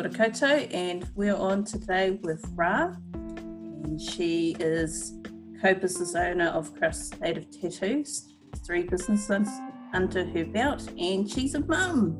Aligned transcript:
Ora 0.00 0.66
and 0.72 1.06
we're 1.14 1.36
on 1.36 1.62
today 1.62 2.18
with 2.22 2.42
Rah, 2.54 2.94
and 3.12 4.00
she 4.00 4.56
is 4.58 5.12
co-business 5.60 6.14
owner 6.14 6.46
of 6.46 6.74
Cross 6.74 7.10
Native 7.20 7.50
Tattoos, 7.50 8.32
three 8.64 8.84
businesses 8.84 9.46
under 9.92 10.24
her 10.24 10.46
belt, 10.46 10.88
and 10.98 11.28
she's 11.28 11.54
a 11.54 11.60
mum. 11.60 12.16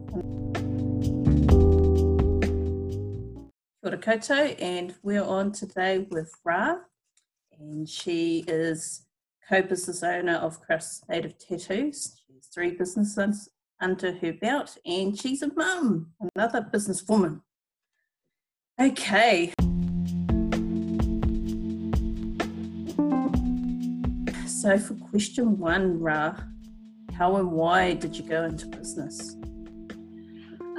Ora 3.82 3.98
and 4.58 4.94
we're 5.02 5.24
on 5.24 5.50
today 5.50 6.06
with 6.10 6.30
Rah, 6.44 6.76
and 7.58 7.88
she 7.88 8.44
is 8.46 9.06
co-business 9.48 10.02
owner 10.02 10.34
of 10.34 10.60
Cross 10.60 11.04
Native 11.08 11.38
Tattoos. 11.38 12.20
She 12.26 12.34
has 12.34 12.46
three 12.52 12.72
businesses 12.72 13.48
under 13.80 14.12
her 14.18 14.34
belt, 14.34 14.76
and 14.84 15.18
she's 15.18 15.40
a 15.40 15.50
mum, 15.54 16.08
another 16.34 16.60
businesswoman. 16.60 17.40
Okay. 18.80 19.52
So, 24.46 24.78
for 24.78 24.94
question 25.10 25.58
one, 25.58 26.00
Rah, 26.00 26.34
how 27.12 27.36
and 27.36 27.52
why 27.52 27.92
did 27.92 28.16
you 28.16 28.24
go 28.24 28.44
into 28.44 28.66
business? 28.68 29.36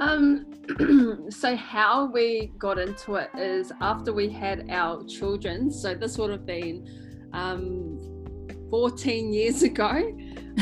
Um, 0.00 1.26
so 1.30 1.54
how 1.54 2.10
we 2.10 2.50
got 2.58 2.76
into 2.76 3.14
it 3.14 3.30
is 3.38 3.70
after 3.80 4.12
we 4.12 4.28
had 4.28 4.68
our 4.68 5.04
children. 5.04 5.70
So 5.70 5.94
this 5.94 6.18
would 6.18 6.30
have 6.30 6.44
been 6.44 6.84
um, 7.32 8.00
14 8.68 9.32
years 9.32 9.62
ago. 9.70 10.12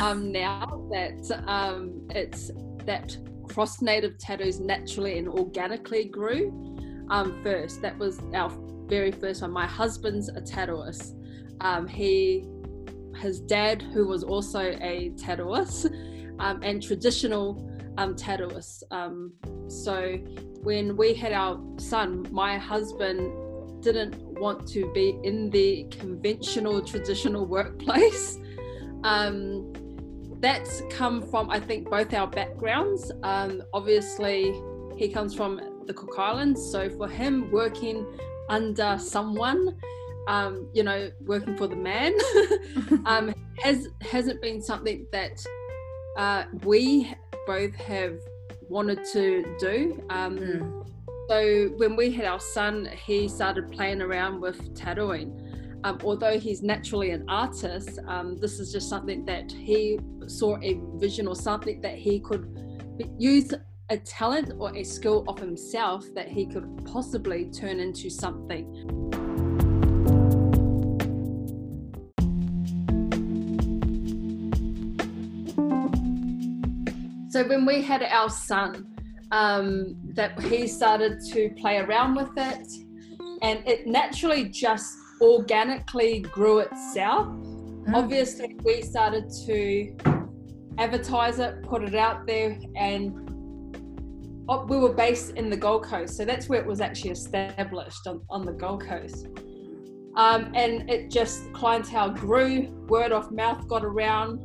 Um, 0.03 0.31
now 0.31 0.87
that 0.93 1.43
um, 1.47 2.07
it's 2.11 2.51
that 2.85 3.17
cross 3.49 3.81
native 3.81 4.19
tattoos 4.19 4.61
naturally 4.61 5.19
and 5.19 5.27
organically 5.29 6.05
grew 6.05 6.70
um, 7.11 7.43
first. 7.43 7.83
That 7.83 7.99
was 7.99 8.21
our 8.35 8.51
very 8.87 9.13
first 9.13 9.43
one. 9.43 9.51
My 9.51 9.67
husband's 9.67 10.29
a 10.29 10.41
tattooist. 10.41 11.15
Um, 11.61 11.87
he, 11.87 12.47
his 13.17 13.41
dad, 13.41 13.83
who 13.83 14.07
was 14.07 14.23
also 14.23 14.61
a 14.61 15.13
tattooist, 15.17 15.95
um, 16.39 16.61
and 16.63 16.83
traditional 16.83 17.71
um, 17.99 18.15
tattooist. 18.15 18.83
Um, 18.91 19.33
so 19.69 20.17
when 20.63 20.97
we 20.97 21.15
had 21.15 21.33
our 21.33 21.61
son, 21.79 22.27
my 22.31 22.57
husband 22.57 23.83
didn't 23.83 24.17
want 24.39 24.67
to 24.69 24.91
be 24.93 25.19
in 25.25 25.51
the 25.51 25.87
conventional 25.91 26.83
traditional 26.83 27.47
workplace. 27.47 28.39
Um, 29.05 29.73
that's 30.41 30.83
come 30.91 31.23
from 31.31 31.51
I 31.51 31.61
think 31.61 31.89
both 31.91 32.13
our 32.15 32.27
backgrounds. 32.27 33.13
Um, 33.23 33.63
obviously, 33.75 34.55
he 34.97 35.09
comes 35.09 35.35
from 35.35 35.80
the 35.91 35.95
Cook 35.95 36.17
Islands, 36.21 36.63
so 36.71 36.89
for 36.89 37.09
him, 37.09 37.51
working 37.51 38.07
under 38.49 38.97
someone, 38.97 39.77
um, 40.29 40.71
you 40.73 40.85
know, 40.85 41.11
working 41.23 41.57
for 41.57 41.67
the 41.67 41.75
man, 41.75 42.15
um, 43.07 43.35
has 43.59 43.89
hasn't 44.01 44.41
been 44.41 44.63
something 44.63 45.05
that 45.11 45.45
uh, 46.17 46.45
we 46.63 47.13
both 47.45 47.75
have 47.75 48.21
wanted 48.69 49.01
to 49.13 49.57
do. 49.59 50.01
Um, 50.11 50.39
mm. 50.39 50.87
So 51.29 51.75
when 51.79 51.97
we 51.97 52.13
had 52.13 52.25
our 52.25 52.39
son, 52.39 52.89
he 53.05 53.27
started 53.27 53.73
playing 53.73 54.01
around 54.01 54.41
with 54.41 54.77
tattooing. 54.77 55.29
Um, 55.83 55.99
although 56.05 56.39
he's 56.39 56.63
naturally 56.63 57.11
an 57.11 57.25
artist, 57.29 57.99
um, 58.07 58.37
this 58.37 58.61
is 58.61 58.71
just 58.71 58.89
something 58.89 59.25
that 59.25 59.51
he 59.51 59.99
saw 60.29 60.57
a 60.63 60.81
vision 60.99 61.27
or 61.27 61.35
something 61.35 61.81
that 61.81 61.97
he 61.97 62.21
could 62.21 62.47
use 63.19 63.53
a 63.91 63.97
talent 63.99 64.53
or 64.59 64.75
a 64.77 64.85
skill 64.85 65.25
of 65.27 65.39
himself 65.39 66.07
that 66.15 66.29
he 66.29 66.47
could 66.47 66.85
possibly 66.87 67.47
turn 67.47 67.81
into 67.81 68.09
something. 68.09 68.65
So 77.31 77.47
when 77.49 77.67
we 77.67 77.83
had 77.83 78.03
our 78.05 78.31
son, 78.31 78.87
um, 79.33 79.97
that 80.15 80.41
he 80.41 80.67
started 80.67 81.21
to 81.33 81.51
play 81.57 81.79
around 81.79 82.15
with 82.15 82.31
it, 82.37 82.67
and 83.43 83.67
it 83.67 83.87
naturally 83.87 84.49
just 84.49 84.97
organically 85.21 86.21
grew 86.21 86.59
itself. 86.59 87.29
Mm. 87.29 87.95
Obviously, 87.95 88.57
we 88.65 88.83
started 88.83 89.31
to 89.47 89.97
advertise 90.79 91.39
it, 91.39 91.63
put 91.63 91.85
it 91.85 91.95
out 91.95 92.27
there, 92.27 92.59
and 92.75 93.30
we 94.69 94.79
were 94.79 94.93
based 94.93 95.33
in 95.33 95.51
the 95.51 95.57
Gold 95.57 95.85
Coast, 95.85 96.17
so 96.17 96.25
that's 96.25 96.49
where 96.49 96.61
it 96.61 96.67
was 96.67 96.81
actually 96.81 97.11
established 97.11 98.07
on, 98.07 98.23
on 98.31 98.45
the 98.45 98.53
Gold 98.53 98.85
Coast. 98.85 99.29
Um, 100.17 100.53
and 100.55 100.91
it 100.91 101.11
just 101.11 101.53
clientele 101.53 102.11
grew, 102.11 102.63
word 102.89 103.13
of 103.13 103.31
mouth 103.31 103.67
got 103.69 103.85
around. 103.85 104.41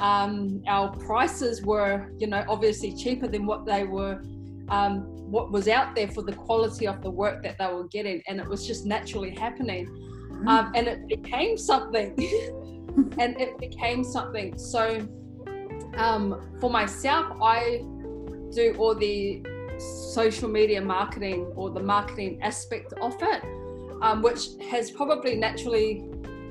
Um, 0.00 0.62
our 0.68 0.96
prices 0.96 1.62
were, 1.62 2.12
you 2.18 2.26
know, 2.26 2.44
obviously 2.48 2.94
cheaper 2.94 3.26
than 3.26 3.44
what 3.44 3.66
they 3.66 3.84
were 3.84 4.22
um, 4.70 5.02
what 5.30 5.50
was 5.50 5.68
out 5.68 5.94
there 5.94 6.08
for 6.08 6.22
the 6.22 6.32
quality 6.32 6.86
of 6.86 7.02
the 7.02 7.10
work 7.10 7.42
that 7.42 7.58
they 7.58 7.66
were 7.66 7.88
getting, 7.88 8.22
and 8.28 8.40
it 8.40 8.48
was 8.48 8.66
just 8.66 8.86
naturally 8.86 9.34
happening. 9.34 9.86
Mm. 10.30 10.48
Um, 10.48 10.72
and 10.74 10.86
it 10.86 11.06
became 11.08 11.58
something, 11.58 12.14
and 13.18 13.40
it 13.40 13.58
became 13.58 14.02
something. 14.04 14.56
So, 14.58 15.06
um, 15.96 16.56
for 16.60 16.70
myself, 16.70 17.36
I 17.42 17.82
do 18.52 18.74
all 18.78 18.94
the 18.94 19.42
social 19.78 20.48
media 20.48 20.80
marketing 20.80 21.52
or 21.56 21.70
the 21.70 21.80
marketing 21.80 22.40
aspect 22.42 22.92
of 23.00 23.14
it, 23.20 23.42
um, 24.02 24.22
which 24.22 24.48
has 24.70 24.90
probably 24.90 25.36
naturally 25.36 26.04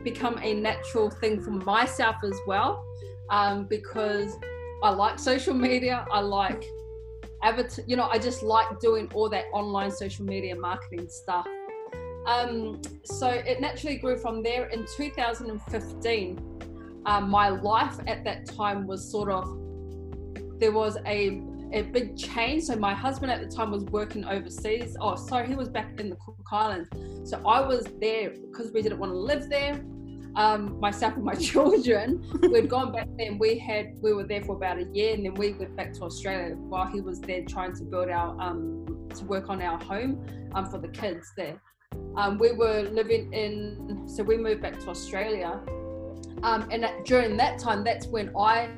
become 0.03 0.39
a 0.41 0.53
natural 0.53 1.09
thing 1.09 1.41
for 1.41 1.51
myself 1.51 2.15
as 2.23 2.37
well, 2.47 2.83
um, 3.29 3.65
because 3.65 4.37
I 4.81 4.91
like 4.91 5.19
social 5.19 5.53
media. 5.53 6.05
I 6.11 6.21
like 6.21 6.65
avatar, 7.43 7.83
you 7.87 7.95
know, 7.95 8.07
I 8.11 8.17
just 8.17 8.43
like 8.43 8.79
doing 8.79 9.09
all 9.13 9.29
that 9.29 9.45
online 9.53 9.91
social 9.91 10.25
media 10.25 10.55
marketing 10.55 11.07
stuff. 11.09 11.47
Um, 12.25 12.81
so 13.03 13.27
it 13.27 13.59
naturally 13.59 13.97
grew 13.97 14.17
from 14.17 14.43
there. 14.43 14.67
In 14.67 14.85
2015, 14.95 17.03
um, 17.05 17.29
my 17.29 17.49
life 17.49 17.97
at 18.07 18.23
that 18.23 18.45
time 18.45 18.87
was 18.87 19.09
sort 19.09 19.29
of 19.29 19.57
there 20.59 20.73
was 20.73 20.97
a 21.05 21.41
a 21.71 21.83
big 21.83 22.17
change. 22.17 22.63
So 22.63 22.75
my 22.75 22.93
husband 22.93 23.31
at 23.31 23.41
the 23.41 23.55
time 23.55 23.71
was 23.71 23.83
working 23.85 24.25
overseas. 24.25 24.97
Oh, 24.99 25.15
sorry, 25.15 25.47
he 25.47 25.55
was 25.55 25.69
back 25.69 25.99
in 25.99 26.09
the 26.09 26.15
Cook 26.15 26.37
Islands. 26.51 26.89
So 27.29 27.41
I 27.45 27.61
was 27.61 27.85
there 27.99 28.31
because 28.31 28.71
we 28.71 28.81
didn't 28.81 28.99
want 28.99 29.11
to 29.11 29.17
live 29.17 29.49
there 29.49 29.81
um, 30.35 30.79
myself 30.79 31.15
and 31.15 31.23
my 31.23 31.35
children, 31.51 32.23
we'd 32.51 32.69
gone 32.69 32.91
back 32.91 33.07
there 33.17 33.27
and 33.29 33.39
we 33.39 33.57
had 33.57 33.97
we 34.01 34.13
were 34.13 34.23
there 34.23 34.43
for 34.43 34.55
about 34.55 34.77
a 34.77 34.85
year, 34.93 35.13
and 35.13 35.25
then 35.25 35.33
we 35.35 35.53
went 35.53 35.75
back 35.75 35.93
to 35.93 36.03
Australia 36.03 36.55
while 36.55 36.87
he 36.87 37.01
was 37.01 37.19
there 37.19 37.43
trying 37.45 37.75
to 37.75 37.83
build 37.83 38.09
our 38.09 38.39
um, 38.39 39.07
to 39.15 39.25
work 39.25 39.49
on 39.49 39.61
our 39.61 39.81
home 39.83 40.25
um, 40.53 40.69
for 40.69 40.77
the 40.77 40.87
kids 40.87 41.31
there. 41.35 41.61
Um, 42.15 42.37
we 42.37 42.51
were 42.51 42.83
living 42.83 43.33
in, 43.33 44.07
so 44.07 44.23
we 44.23 44.37
moved 44.37 44.61
back 44.61 44.79
to 44.79 44.89
Australia, 44.89 45.59
um, 46.43 46.67
and 46.71 46.87
during 47.05 47.35
that 47.37 47.59
time, 47.59 47.83
that's 47.83 48.07
when 48.07 48.31
I 48.37 48.69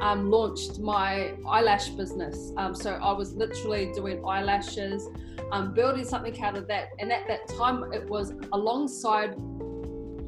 um, 0.00 0.30
launched 0.30 0.78
my 0.78 1.34
eyelash 1.48 1.88
business. 1.90 2.52
Um, 2.56 2.74
so 2.74 2.92
I 2.94 3.12
was 3.12 3.34
literally 3.34 3.92
doing 3.92 4.22
eyelashes, 4.26 5.08
um, 5.52 5.72
building 5.74 6.04
something 6.04 6.40
out 6.42 6.56
of 6.56 6.68
that. 6.68 6.88
And 6.98 7.12
at 7.12 7.26
that 7.28 7.48
time, 7.48 7.92
it 7.92 8.08
was 8.08 8.32
alongside 8.52 9.34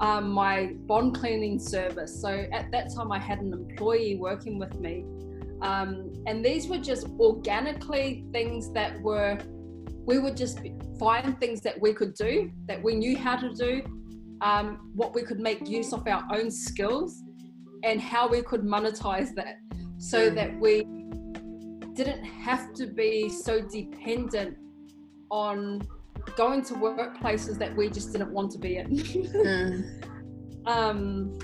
um, 0.00 0.30
my 0.30 0.74
bond 0.86 1.16
cleaning 1.18 1.58
service. 1.58 2.20
So 2.20 2.46
at 2.52 2.70
that 2.70 2.94
time, 2.94 3.12
I 3.12 3.18
had 3.18 3.40
an 3.40 3.52
employee 3.52 4.16
working 4.16 4.58
with 4.58 4.78
me. 4.78 5.04
Um, 5.60 6.12
and 6.26 6.44
these 6.44 6.68
were 6.68 6.78
just 6.78 7.08
organically 7.18 8.24
things 8.32 8.72
that 8.72 9.00
were, 9.02 9.38
we 10.06 10.18
would 10.18 10.36
just 10.36 10.60
find 10.98 11.38
things 11.40 11.60
that 11.62 11.80
we 11.80 11.92
could 11.92 12.14
do, 12.14 12.50
that 12.66 12.82
we 12.82 12.94
knew 12.94 13.16
how 13.16 13.36
to 13.36 13.52
do, 13.52 13.82
um, 14.40 14.92
what 14.94 15.14
we 15.14 15.22
could 15.22 15.40
make 15.40 15.68
use 15.68 15.92
of 15.92 16.06
our 16.06 16.24
own 16.32 16.50
skills, 16.50 17.24
and 17.82 18.00
how 18.00 18.28
we 18.28 18.42
could 18.42 18.62
monetize 18.62 19.34
that 19.34 19.56
so 19.98 20.30
mm. 20.30 20.34
that 20.34 20.58
we 20.58 20.84
didn't 21.94 22.24
have 22.24 22.72
to 22.74 22.86
be 22.86 23.28
so 23.28 23.60
dependent 23.60 24.56
on 25.30 25.86
going 26.36 26.62
to 26.62 26.74
workplaces 26.74 27.58
that 27.58 27.74
we 27.76 27.88
just 27.88 28.12
didn't 28.12 28.30
want 28.30 28.50
to 28.52 28.58
be 28.58 28.76
in. 28.76 28.90
mm. 28.90 30.04
um, 30.66 31.38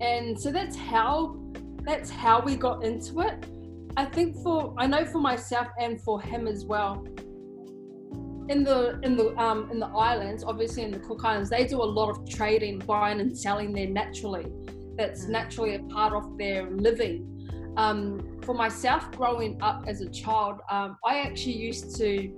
and 0.00 0.38
so 0.38 0.50
that's 0.50 0.76
how 0.76 1.36
that's 1.84 2.10
how 2.10 2.40
we 2.40 2.56
got 2.56 2.84
into 2.84 3.20
it. 3.20 3.46
I 3.96 4.04
think 4.04 4.36
for 4.42 4.74
I 4.76 4.86
know 4.86 5.04
for 5.04 5.20
myself 5.20 5.68
and 5.80 6.00
for 6.00 6.20
him 6.20 6.46
as 6.46 6.64
well. 6.64 7.06
In 8.48 8.62
the 8.62 9.00
in 9.02 9.16
the 9.16 9.34
um, 9.36 9.70
in 9.70 9.78
the 9.78 9.86
islands, 9.86 10.44
obviously 10.44 10.82
in 10.82 10.90
the 10.90 10.98
Cook 10.98 11.24
Islands, 11.24 11.50
they 11.50 11.66
do 11.66 11.82
a 11.82 11.90
lot 11.98 12.10
of 12.10 12.28
trading, 12.28 12.78
buying 12.80 13.20
and 13.20 13.36
selling 13.36 13.72
there 13.72 13.88
naturally. 13.88 14.46
That's 14.96 15.26
mm. 15.26 15.30
naturally 15.30 15.74
a 15.74 15.80
part 15.80 16.12
of 16.12 16.36
their 16.38 16.70
living. 16.70 17.32
Um, 17.76 18.38
for 18.42 18.54
myself, 18.54 19.10
growing 19.12 19.60
up 19.60 19.84
as 19.86 20.00
a 20.00 20.08
child, 20.08 20.60
um, 20.70 20.96
I 21.04 21.18
actually 21.18 21.56
used 21.56 21.96
to 21.96 22.32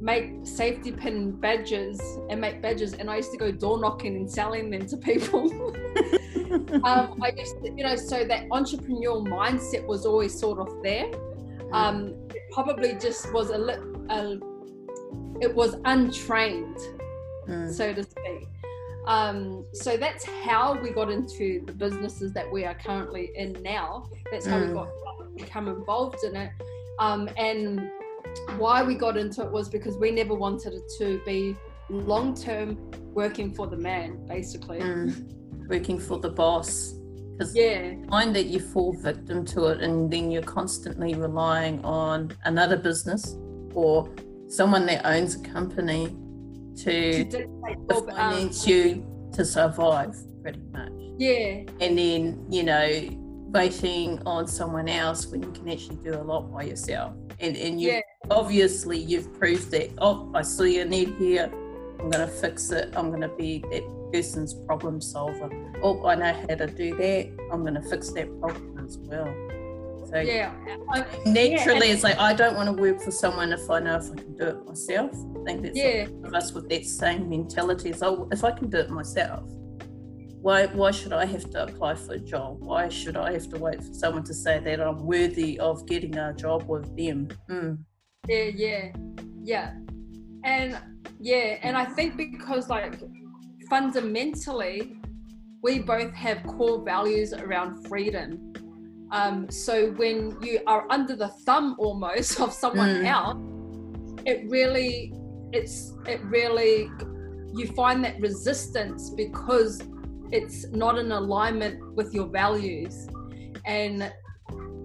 make 0.00 0.46
safety 0.46 0.92
pin 0.92 1.32
badges 1.32 2.00
and 2.28 2.40
make 2.40 2.60
badges 2.60 2.92
and 2.92 3.10
i 3.10 3.16
used 3.16 3.32
to 3.32 3.38
go 3.38 3.50
door 3.50 3.80
knocking 3.80 4.14
and 4.16 4.30
selling 4.30 4.70
them 4.70 4.86
to 4.86 4.96
people 4.96 5.50
um, 6.84 7.18
i 7.22 7.32
used 7.36 7.56
to, 7.64 7.72
you 7.74 7.82
know 7.82 7.96
so 7.96 8.24
that 8.24 8.46
entrepreneurial 8.50 9.26
mindset 9.26 9.86
was 9.86 10.04
always 10.04 10.38
sort 10.38 10.58
of 10.58 10.82
there 10.82 11.10
um, 11.72 12.14
it 12.30 12.42
probably 12.52 12.94
just 13.00 13.32
was 13.32 13.50
a 13.50 13.58
little 13.58 13.96
it 15.40 15.54
was 15.54 15.76
untrained 15.86 16.76
mm. 17.48 17.72
so 17.72 17.92
to 17.92 18.02
speak 18.02 18.48
um, 19.06 19.64
so 19.72 19.96
that's 19.96 20.24
how 20.44 20.78
we 20.80 20.90
got 20.90 21.10
into 21.10 21.64
the 21.66 21.72
businesses 21.72 22.32
that 22.32 22.50
we 22.50 22.64
are 22.64 22.74
currently 22.74 23.30
in 23.34 23.56
now 23.62 24.08
that's 24.30 24.46
how 24.46 24.58
mm. 24.58 24.68
we 24.68 24.74
got 24.74 24.88
become 25.36 25.68
involved 25.68 26.24
in 26.24 26.34
it 26.34 26.50
um, 26.98 27.28
and 27.36 27.90
why 28.58 28.82
we 28.82 28.94
got 28.94 29.16
into 29.16 29.42
it 29.42 29.50
was 29.50 29.68
because 29.68 29.96
we 29.98 30.10
never 30.10 30.34
wanted 30.34 30.72
it 30.72 30.90
to 30.98 31.20
be 31.24 31.56
long 31.88 32.34
term 32.34 32.78
working 33.16 33.52
for 33.52 33.66
the 33.66 33.76
man, 33.76 34.24
basically. 34.26 34.78
Mm, 34.78 35.68
working 35.68 35.98
for 35.98 36.18
the 36.18 36.28
boss. 36.28 36.94
Because 37.32 37.54
yeah. 37.54 37.94
find 38.08 38.34
that 38.34 38.46
you 38.46 38.60
fall 38.60 38.94
victim 38.94 39.44
to 39.46 39.66
it 39.66 39.82
and 39.82 40.10
then 40.10 40.30
you're 40.30 40.42
constantly 40.42 41.14
relying 41.14 41.84
on 41.84 42.32
another 42.44 42.78
business 42.78 43.36
or 43.74 44.08
someone 44.48 44.86
that 44.86 45.04
owns 45.04 45.34
a 45.34 45.40
company 45.40 46.16
to, 46.76 47.24
to, 47.24 47.44
um, 48.14 48.50
you 48.64 49.28
to 49.32 49.44
survive 49.44 50.14
pretty 50.42 50.60
much. 50.72 50.92
Yeah. 51.18 51.64
And 51.80 51.98
then, 51.98 52.46
you 52.50 52.62
know, 52.62 53.08
waiting 53.56 54.20
on 54.26 54.46
someone 54.46 54.88
else 54.88 55.26
when 55.26 55.42
you 55.42 55.50
can 55.50 55.68
actually 55.68 55.96
do 55.96 56.14
a 56.14 56.22
lot 56.22 56.52
by 56.52 56.64
yourself. 56.64 57.14
And 57.40 57.56
and 57.56 57.80
you 57.80 57.92
yeah. 57.92 58.00
obviously 58.30 58.98
you've 58.98 59.32
proved 59.38 59.70
that. 59.70 59.90
Oh, 59.98 60.30
I 60.34 60.42
see 60.42 60.80
a 60.80 60.84
need 60.84 61.14
here. 61.18 61.50
I'm 61.98 62.10
gonna 62.10 62.28
fix 62.28 62.70
it. 62.70 62.92
I'm 62.96 63.10
gonna 63.10 63.34
be 63.34 63.64
that 63.70 63.82
person's 64.12 64.54
problem 64.66 65.00
solver. 65.00 65.50
Oh, 65.82 66.06
I 66.06 66.14
know 66.14 66.32
how 66.32 66.54
to 66.54 66.66
do 66.66 66.96
that. 66.96 67.30
I'm 67.52 67.64
gonna 67.64 67.82
fix 67.82 68.10
that 68.12 68.28
problem 68.40 68.84
as 68.84 68.98
well. 68.98 69.34
So 70.08 70.20
yeah, 70.20 70.54
naturally, 71.26 71.88
yeah, 71.88 71.94
it's 71.94 72.04
like 72.04 72.18
I 72.18 72.32
don't 72.32 72.54
want 72.54 72.68
to 72.68 72.80
work 72.80 73.00
for 73.02 73.10
someone 73.10 73.52
if 73.52 73.68
I 73.68 73.80
know 73.80 73.96
if 73.96 74.10
I 74.10 74.14
can 74.14 74.36
do 74.36 74.44
it 74.44 74.64
myself. 74.64 75.10
I 75.10 75.44
think 75.44 75.62
that's 75.62 75.76
yeah. 75.76 76.06
of 76.24 76.32
us 76.32 76.52
with 76.52 76.68
that 76.68 76.84
same 76.84 77.28
mentality. 77.28 77.92
So 77.92 78.28
if 78.30 78.44
I 78.44 78.52
can 78.52 78.70
do 78.70 78.78
it 78.78 78.90
myself, 78.90 79.44
why 80.40 80.66
why 80.66 80.92
should 80.92 81.12
I 81.12 81.24
have 81.24 81.50
to 81.50 81.64
apply 81.64 81.96
for 81.96 82.14
a 82.14 82.20
job? 82.20 82.58
Why 82.60 82.88
should 82.88 83.16
I 83.16 83.32
have 83.32 83.48
to 83.48 83.58
wait 83.58 83.82
for 83.82 83.92
someone 83.92 84.22
to 84.24 84.34
say 84.34 84.60
that 84.60 84.80
I'm 84.80 85.04
worthy 85.04 85.58
of 85.58 85.86
getting 85.88 86.16
a 86.16 86.32
job 86.32 86.68
with 86.68 86.96
them? 86.96 87.28
Mm. 87.50 87.78
Yeah, 88.28 88.50
yeah, 88.54 88.92
yeah, 89.42 89.74
and 90.44 90.78
yeah, 91.18 91.58
and 91.62 91.76
I 91.76 91.84
think 91.84 92.16
because 92.16 92.68
like 92.68 92.94
fundamentally, 93.68 94.98
we 95.62 95.80
both 95.80 96.12
have 96.14 96.44
core 96.44 96.84
values 96.84 97.32
around 97.32 97.88
freedom. 97.88 98.52
Um, 99.12 99.50
so 99.50 99.92
when 99.92 100.36
you 100.42 100.60
are 100.66 100.86
under 100.90 101.14
the 101.14 101.28
thumb 101.28 101.76
almost 101.78 102.40
of 102.40 102.52
someone 102.52 103.02
mm. 103.02 103.06
else, 103.06 103.38
it 104.24 104.48
really, 104.48 105.12
it's 105.52 105.94
it 106.06 106.20
really, 106.24 106.90
you 107.54 107.68
find 107.68 108.04
that 108.04 108.20
resistance 108.20 109.10
because 109.10 109.82
it's 110.32 110.66
not 110.68 110.98
in 110.98 111.12
alignment 111.12 111.94
with 111.94 112.12
your 112.12 112.26
values 112.26 113.08
and 113.64 114.12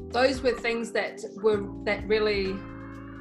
those 0.09 0.41
were 0.41 0.51
things 0.51 0.91
that 0.91 1.19
were 1.38 1.67
that 1.83 2.06
really 2.07 2.56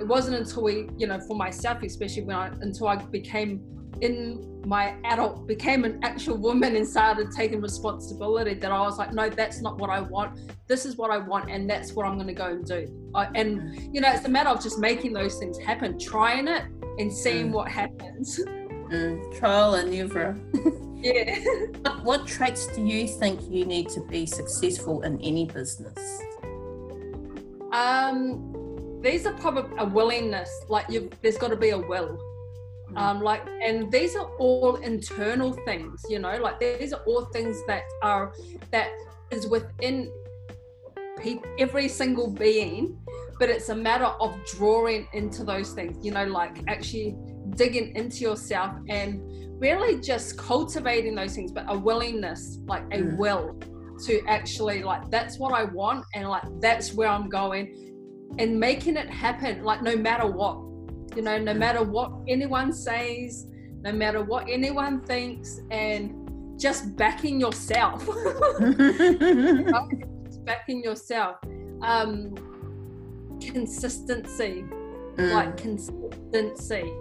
it 0.01 0.07
wasn't 0.07 0.35
until 0.35 0.65
we 0.65 0.89
you 0.97 1.07
know 1.07 1.21
for 1.21 1.37
myself 1.37 1.83
especially 1.83 2.23
when 2.23 2.37
i 2.37 2.49
until 2.61 2.89
i 2.89 2.97
became 2.97 3.63
in 4.01 4.63
my 4.67 4.95
adult 5.05 5.47
became 5.47 5.85
an 5.85 5.99
actual 6.03 6.37
woman 6.37 6.77
and 6.77 6.87
started 6.87 7.31
taking 7.33 7.61
responsibility 7.61 8.55
that 8.55 8.71
i 8.71 8.81
was 8.81 8.99
like 8.99 9.13
no 9.13 9.29
that's 9.31 9.63
not 9.63 9.79
what 9.79 9.91
i 9.91 10.01
want 10.01 10.39
this 10.67 10.85
is 10.85 10.97
what 10.97 11.11
i 11.11 11.17
want 11.17 11.51
and 11.51 11.69
that's 11.69 11.93
what 11.93 12.07
i'm 12.07 12.15
going 12.15 12.27
to 12.27 12.35
go 12.35 12.47
and 12.47 12.67
do 12.67 12.87
I, 13.15 13.29
and 13.35 13.95
you 13.95 14.01
know 14.01 14.11
it's 14.11 14.25
a 14.27 14.29
matter 14.29 14.51
of 14.51 14.63
just 14.63 14.79
making 14.79 15.13
those 15.13 15.39
things 15.39 15.59
happen 15.59 15.99
trying 15.99 16.47
it 16.49 16.65
and 16.99 17.13
seeing 17.13 17.49
mm. 17.49 17.53
what 17.53 17.69
happens 17.69 18.39
mm, 18.47 19.39
trial 19.39 19.75
and 19.75 19.95
error 19.95 20.37
Yeah. 21.03 21.39
what 22.03 22.27
traits 22.27 22.67
do 22.69 22.85
you 22.85 23.09
think 23.09 23.41
you 23.51 23.65
need 23.65 23.89
to 23.91 24.01
be 24.01 24.27
successful 24.27 25.01
in 25.03 25.19
any 25.23 25.47
business? 25.47 26.21
Um, 27.73 29.01
these 29.03 29.25
are 29.25 29.33
probably 29.35 29.79
a 29.79 29.85
willingness. 29.87 30.51
Like 30.69 30.91
you, 30.91 31.09
there's 31.23 31.39
got 31.39 31.49
to 31.49 31.57
be 31.57 31.71
a 31.71 31.79
will. 31.79 32.19
Mm. 32.93 32.99
Um, 32.99 33.21
like, 33.23 33.47
and 33.63 33.91
these 33.91 34.17
are 34.17 34.31
all 34.39 34.77
internal 34.77 35.53
things. 35.65 36.05
You 36.09 36.19
know, 36.19 36.37
like 36.37 36.61
these 36.61 36.93
are 36.93 37.03
all 37.07 37.27
things 37.27 37.57
that 37.67 37.83
are 38.03 38.33
that 38.71 38.91
is 39.31 39.47
within 39.47 40.11
every 41.59 41.87
single 41.87 42.31
being 42.31 42.99
but 43.39 43.51
it's 43.51 43.69
a 43.69 43.77
matter 43.77 44.07
of 44.07 44.35
drawing 44.47 45.07
into 45.13 45.45
those 45.45 45.73
things 45.73 46.03
you 46.03 46.11
know 46.11 46.25
like 46.25 46.63
actually 46.67 47.15
digging 47.57 47.95
into 47.95 48.21
yourself 48.21 48.73
and 48.89 49.21
really 49.61 50.01
just 50.01 50.39
cultivating 50.39 51.15
those 51.15 51.35
things, 51.35 51.53
but 51.53 51.65
a 51.69 51.79
willingness, 51.79 52.59
like 52.67 52.83
a 52.93 52.99
mm. 52.99 53.17
will 53.19 53.59
to 54.07 54.25
actually 54.27 54.83
like 54.83 55.11
that's 55.11 55.39
what 55.39 55.53
I 55.53 55.65
want 55.65 56.07
and 56.15 56.27
like 56.27 56.43
that's 56.59 56.95
where 56.95 57.09
I'm 57.09 57.29
going 57.29 57.95
and 58.39 58.59
making 58.59 58.97
it 58.97 59.11
happen 59.11 59.63
like 59.63 59.83
no 59.83 59.95
matter 59.95 60.27
what 60.27 60.57
you 61.17 61.23
know 61.23 61.39
no 61.39 61.55
matter 61.55 61.83
what 61.83 62.13
anyone 62.29 62.73
says 62.73 63.47
no 63.83 63.93
matter 63.93 64.23
what 64.23 64.49
anyone 64.49 65.01
thinks 65.03 65.61
and 65.71 66.15
just 66.61 66.97
backing 66.97 67.41
yourself 67.41 68.05
just 70.25 70.45
backing 70.45 70.83
yourself 70.85 71.37
um 71.83 72.35
consistency 73.41 74.65
mm. 75.17 75.33
like 75.33 75.57
consistency 75.57 76.93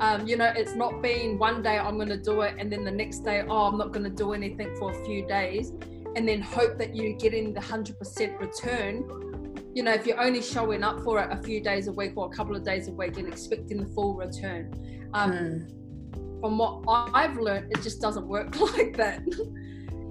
um, 0.00 0.26
you 0.26 0.36
know, 0.36 0.50
it's 0.56 0.74
not 0.74 1.02
being 1.02 1.38
one 1.38 1.62
day 1.62 1.78
I'm 1.78 1.96
going 1.96 2.08
to 2.08 2.16
do 2.16 2.40
it 2.40 2.54
and 2.58 2.72
then 2.72 2.84
the 2.84 2.90
next 2.90 3.18
day, 3.18 3.44
oh, 3.46 3.66
I'm 3.66 3.76
not 3.76 3.92
going 3.92 4.04
to 4.04 4.10
do 4.10 4.32
anything 4.32 4.74
for 4.76 4.90
a 4.92 5.04
few 5.04 5.26
days 5.26 5.74
and 6.16 6.26
then 6.26 6.40
hope 6.40 6.78
that 6.78 6.96
you're 6.96 7.16
getting 7.18 7.52
the 7.52 7.60
100% 7.60 8.40
return. 8.40 9.29
You 9.74 9.82
know, 9.84 9.92
if 9.92 10.06
you're 10.06 10.20
only 10.20 10.42
showing 10.42 10.82
up 10.82 11.00
for 11.00 11.20
it 11.20 11.28
a 11.30 11.42
few 11.42 11.62
days 11.62 11.86
a 11.86 11.92
week 11.92 12.12
or 12.16 12.26
a 12.26 12.30
couple 12.30 12.56
of 12.56 12.64
days 12.64 12.88
a 12.88 12.92
week 12.92 13.16
and 13.18 13.28
expecting 13.28 13.84
the 13.84 13.94
full 13.94 14.14
return. 14.14 15.08
Um, 15.14 15.32
mm. 15.32 16.40
From 16.40 16.58
what 16.58 16.84
I've 17.14 17.36
learned, 17.36 17.70
it 17.70 17.82
just 17.82 18.00
doesn't 18.00 18.26
work 18.26 18.58
like 18.76 18.96
that. 18.96 19.22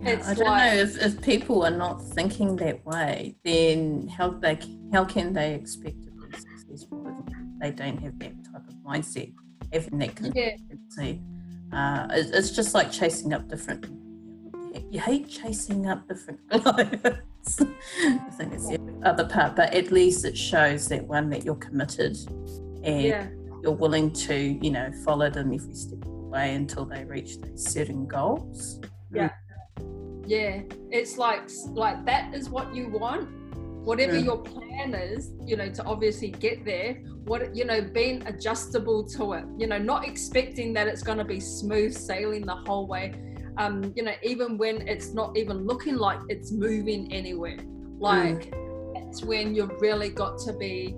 Yeah, 0.02 0.22
I 0.26 0.34
don't 0.34 0.48
like, 0.48 0.74
know 0.74 0.82
if, 0.82 1.02
if 1.02 1.22
people 1.22 1.66
are 1.66 1.72
not 1.72 2.02
thinking 2.02 2.56
that 2.58 2.86
way, 2.86 3.36
then 3.44 4.08
how 4.08 4.30
they 4.30 4.58
how 4.94 5.04
can 5.04 5.34
they 5.34 5.56
expect 5.56 6.04
to 6.04 6.12
be 6.12 6.38
successful 6.38 7.06
if 7.28 7.34
they 7.60 7.72
don't 7.72 7.98
have 7.98 8.18
that 8.20 8.34
type 8.46 8.68
of 8.68 8.76
mindset? 8.86 9.34
having 9.74 10.00
that 10.00 10.16
consistency. 10.16 11.22
Yeah. 11.72 12.06
Uh, 12.06 12.08
it's 12.12 12.52
just 12.52 12.74
like 12.74 12.92
chasing 12.92 13.34
up 13.34 13.48
different. 13.48 13.86
You 14.92 15.00
hate 15.00 15.30
chasing 15.30 15.88
up 15.88 16.08
different. 16.08 16.40
I 17.48 18.30
think 18.32 18.54
it's 18.54 18.68
the 18.68 19.02
other 19.04 19.28
part, 19.28 19.56
but 19.56 19.74
at 19.74 19.92
least 19.92 20.26
it 20.26 20.38
shows 20.38 20.88
that 20.90 21.06
one 21.06 21.30
that 21.30 21.44
you're 21.44 21.56
committed 21.56 22.18
and 22.84 23.04
yeah. 23.04 23.28
you're 23.64 23.72
willing 23.72 24.12
to, 24.12 24.36
you 24.36 24.72
know, 24.72 24.92
follow 25.04 25.30
them 25.30 25.54
every 25.54 25.74
step 25.74 26.00
of 26.00 26.12
the 26.12 26.28
way 26.28 26.54
until 26.56 26.86
they 26.86 27.06
reach 27.06 27.40
those 27.40 27.66
certain 27.66 28.08
goals. 28.08 28.80
Yeah, 29.12 29.32
yeah. 30.26 30.62
It's 30.92 31.18
like 31.18 31.50
like 31.72 32.06
that 32.06 32.34
is 32.34 32.50
what 32.50 32.74
you 32.74 32.90
want. 32.90 33.30
Whatever 33.86 34.14
mm. 34.14 34.26
your 34.26 34.38
plan 34.38 34.94
is, 34.94 35.32
you 35.46 35.56
know, 35.56 35.70
to 35.70 35.84
obviously 35.86 36.30
get 36.30 36.66
there 36.66 37.02
what 37.30 37.56
you 37.56 37.64
know 37.64 37.80
being 37.82 38.26
adjustable 38.26 39.04
to 39.04 39.34
it 39.34 39.46
you 39.56 39.68
know 39.68 39.78
not 39.78 40.08
expecting 40.08 40.74
that 40.74 40.88
it's 40.88 41.04
going 41.04 41.18
to 41.18 41.24
be 41.24 41.40
smooth 41.40 41.94
sailing 41.94 42.44
the 42.44 42.56
whole 42.56 42.88
way 42.88 43.14
um 43.60 43.94
you 43.96 44.04
know 44.04 44.14
even 44.24 44.58
when 44.58 44.88
it's 44.88 45.14
not 45.14 45.38
even 45.38 45.66
looking 45.68 45.96
like 45.96 46.20
it's 46.30 46.52
moving 46.52 47.12
anywhere 47.14 47.58
like 48.00 48.52
mm. 48.52 48.94
that's 48.94 49.24
when 49.24 49.54
you've 49.54 49.80
really 49.80 50.10
got 50.10 50.40
to 50.40 50.54
be 50.54 50.96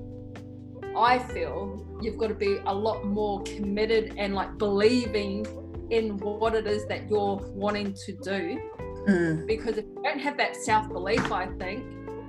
i 0.96 1.20
feel 1.20 1.86
you've 2.02 2.18
got 2.18 2.28
to 2.28 2.34
be 2.34 2.58
a 2.66 2.74
lot 2.74 3.06
more 3.06 3.44
committed 3.44 4.14
and 4.18 4.34
like 4.34 4.58
believing 4.58 5.46
in 5.90 6.18
what 6.20 6.56
it 6.56 6.68
is 6.68 6.88
that 6.88 7.10
you're 7.10 7.36
wanting 7.54 7.94
to 7.94 8.14
do 8.24 8.60
mm. 9.08 9.48
because 9.48 9.78
if 9.78 9.86
you 9.86 10.02
don't 10.04 10.20
have 10.20 10.38
that 10.38 10.56
self-belief 10.56 11.32
i 11.32 11.46
think 11.60 11.84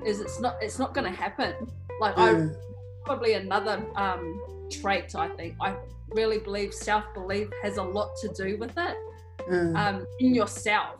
is 0.04 0.20
it's 0.20 0.40
not 0.40 0.56
it's 0.60 0.78
not 0.80 0.92
going 0.94 1.08
to 1.08 1.16
happen 1.16 1.54
like 2.00 2.16
mm. 2.16 2.50
i 2.50 2.72
probably 3.04 3.34
another 3.34 3.84
um, 3.96 4.40
trait. 4.70 5.14
I 5.14 5.28
think 5.28 5.56
I 5.60 5.74
really 6.10 6.38
believe 6.38 6.72
self 6.72 7.04
belief 7.14 7.48
has 7.62 7.76
a 7.76 7.82
lot 7.82 8.10
to 8.22 8.28
do 8.28 8.56
with 8.58 8.76
it 8.76 8.96
mm. 9.50 9.76
um, 9.76 10.06
in 10.20 10.34
yourself, 10.34 10.96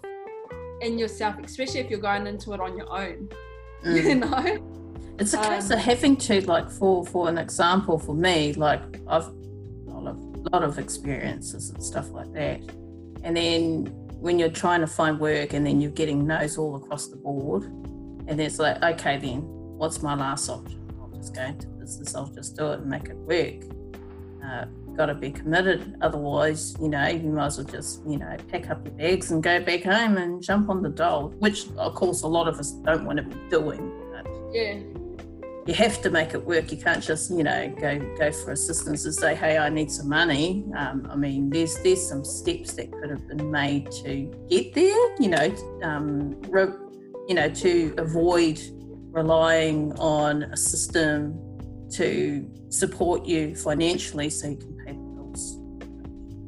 in 0.81 0.99
yourself, 0.99 1.37
especially 1.43 1.81
if 1.81 1.91
you're 1.91 2.01
going 2.01 2.27
into 2.27 2.53
it 2.53 2.61
on 2.61 2.77
your 2.77 2.91
own. 2.93 3.29
Mm. 3.83 4.05
You 4.05 4.15
know, 4.15 5.15
it's 5.19 5.35
a 5.35 5.39
case 5.39 5.73
um, 5.73 5.77
of 5.77 5.85
having 5.85 6.17
to 6.19 6.41
like 6.47 6.71
for 6.71 7.05
for 7.05 7.29
an 7.29 7.37
example 7.37 7.99
for 7.99 8.15
me, 8.15 8.53
like 8.53 8.81
I've 9.09 9.29
a 10.07 10.15
lot 10.53 10.63
of 10.63 10.79
experiences 10.79 11.71
and 11.71 11.83
stuff 11.83 12.11
like 12.11 12.33
that. 12.33 12.61
And 13.23 13.37
then 13.37 13.87
when 14.21 14.39
you're 14.39 14.51
trying 14.51 14.81
to 14.81 14.87
find 14.87 15.19
work 15.19 15.53
and 15.53 15.67
then 15.67 15.81
you're 15.81 15.91
getting 15.91 16.27
no's 16.27 16.59
all 16.59 16.77
across 16.77 17.09
the 17.09 17.17
board, 17.17 17.65
and 18.27 18.41
it's 18.41 18.59
like, 18.59 18.83
okay, 18.83 19.19
then 19.19 19.43
what's 19.43 20.03
my 20.03 20.15
last 20.15 20.49
option? 20.49 20.81
I'll 21.01 21.09
just 21.09 21.35
go 21.35 21.43
into 21.43 21.67
business, 21.69 22.15
I'll 22.15 22.27
just 22.27 22.57
do 22.57 22.73
it 22.73 22.81
and 22.81 22.87
make 22.87 23.09
it 23.09 23.17
work. 23.17 23.65
Uh, 24.45 24.67
got 24.97 25.07
to 25.07 25.15
be 25.15 25.31
committed. 25.31 25.97
Otherwise, 26.01 26.77
you 26.81 26.89
know, 26.89 27.07
you 27.09 27.31
might 27.31 27.47
as 27.47 27.59
well 27.59 27.67
just, 27.67 28.03
you 28.07 28.19
know, 28.19 28.37
pack 28.51 28.71
up 28.71 28.85
your 28.85 28.95
bags 28.95 29.31
and 29.31 29.43
go 29.43 29.63
back 29.63 29.85
home 29.85 30.17
and 30.17 30.43
jump 30.43 30.69
on 30.69 30.83
the 30.83 30.89
dole, 30.89 31.29
which 31.39 31.69
of 31.77 31.95
course 31.95 32.23
a 32.23 32.27
lot 32.27 32.49
of 32.49 32.59
us 32.59 32.73
don't 32.73 33.05
want 33.05 33.19
to 33.19 33.23
be 33.23 33.37
doing. 33.51 33.91
yeah. 34.53 34.79
You 35.65 35.75
have 35.75 36.03
to 36.03 36.11
make 36.11 36.35
it 36.35 36.45
work. 36.45 36.73
You 36.73 36.79
can't 36.79 37.03
just, 37.03 37.31
you 37.31 37.45
know, 37.45 37.73
go 37.79 37.97
go 38.19 38.33
for 38.33 38.51
assistance 38.51 39.05
and 39.05 39.15
say, 39.15 39.37
"Hey, 39.37 39.59
I 39.59 39.69
need 39.69 39.93
some 39.93 40.09
money." 40.09 40.65
Um, 40.77 41.07
I 41.09 41.15
mean, 41.15 41.51
there's 41.51 41.79
there's 41.85 42.05
some 42.05 42.25
steps 42.25 42.73
that 42.73 42.91
could 42.91 43.11
have 43.11 43.29
been 43.29 43.49
made 43.49 43.89
to 44.03 44.29
get 44.51 44.75
there. 44.75 45.17
You 45.21 45.29
know, 45.29 45.55
um, 45.85 46.41
re- 46.49 46.75
you 47.29 47.37
know, 47.37 47.49
to 47.49 47.95
avoid 47.99 48.61
relying 49.13 49.93
on 50.01 50.43
a 50.43 50.57
system 50.57 51.39
to 51.93 52.51
support 52.71 53.25
you 53.27 53.55
financially 53.55 54.31
so 54.31 54.49
you 54.49 54.57
can 54.57 54.72
pay 54.72 54.72
the 54.72 54.72
bills. 54.72 54.72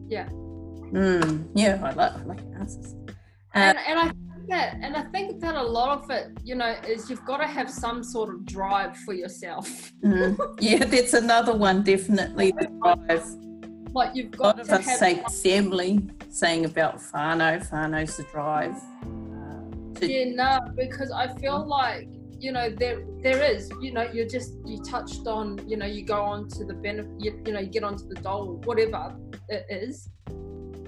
Yeah. 0.08 0.28
Mm, 0.28 1.48
yeah, 1.54 1.80
I 1.82 1.92
like, 1.92 2.12
I 2.12 2.22
like 2.24 2.40
your 2.40 2.58
answers. 2.58 2.94
and, 3.54 3.78
and 3.78 3.98
I 3.98 4.04
think 4.04 4.48
that 4.48 4.76
and 4.80 4.96
I 4.96 5.02
think 5.04 5.40
that 5.40 5.54
a 5.54 5.62
lot 5.62 5.98
of 5.98 6.10
it, 6.10 6.28
you 6.44 6.54
know, 6.54 6.74
is 6.86 7.08
you've 7.08 7.24
got 7.24 7.38
to 7.38 7.46
have 7.46 7.70
some 7.70 8.02
sort 8.04 8.32
of 8.32 8.44
drive 8.44 8.96
for 8.98 9.14
yourself. 9.14 9.92
Mm, 10.02 10.56
yeah, 10.60 10.84
that's 10.84 11.14
another 11.14 11.54
one, 11.54 11.82
definitely 11.82 12.52
the 12.52 12.68
drive. 12.82 13.24
Like 13.92 14.14
you've 14.14 14.34
A 14.34 14.42
lot 14.42 14.56
got 14.56 14.60
of 14.60 14.68
to 14.68 14.74
us 14.74 14.86
have 14.86 14.98
say 14.98 15.22
family, 15.42 16.00
saying 16.28 16.64
about 16.64 16.98
whānau, 16.98 17.68
whānau's 17.70 18.16
the 18.16 18.24
drive. 18.24 18.76
Uh, 19.02 20.00
to, 20.00 20.10
yeah, 20.10 20.34
no, 20.34 20.58
because 20.76 21.10
I 21.10 21.28
feel 21.38 21.64
like 21.64 22.08
you 22.40 22.52
know 22.52 22.70
there 22.70 23.02
there 23.22 23.42
is 23.42 23.70
you 23.80 23.92
know 23.92 24.08
you're 24.12 24.26
just 24.28 24.54
you 24.64 24.82
touched 24.82 25.26
on 25.26 25.58
you 25.68 25.76
know 25.76 25.86
you 25.86 26.04
go 26.04 26.20
on 26.22 26.48
to 26.48 26.64
the 26.64 26.74
benefit 26.74 27.10
you, 27.18 27.42
you 27.46 27.52
know 27.52 27.60
you 27.60 27.68
get 27.68 27.84
onto 27.84 28.06
the 28.08 28.14
dole 28.16 28.60
whatever 28.64 29.14
it 29.48 29.64
is 29.70 30.08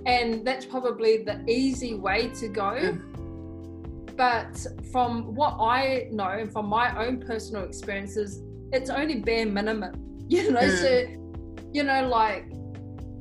and 0.07 0.47
that's 0.47 0.65
probably 0.67 1.23
the 1.25 1.43
easy 1.49 1.95
way 1.95 2.29
to 2.29 2.49
go 2.49 2.73
Mm. 2.77 4.17
but 4.17 4.67
from 4.93 5.35
what 5.35 5.57
i 5.61 6.09
know 6.11 6.29
and 6.29 6.51
from 6.53 6.67
my 6.67 7.07
own 7.07 7.21
personal 7.21 7.65
experiences 7.65 8.41
it's 8.73 8.91
only 8.91 9.21
bare 9.21 9.47
minimum 9.47 9.93
you 10.29 10.51
know 10.53 10.61
Mm. 10.61 10.79
so 10.83 11.71
you 11.73 11.83
know 11.83 12.09
like 12.09 12.45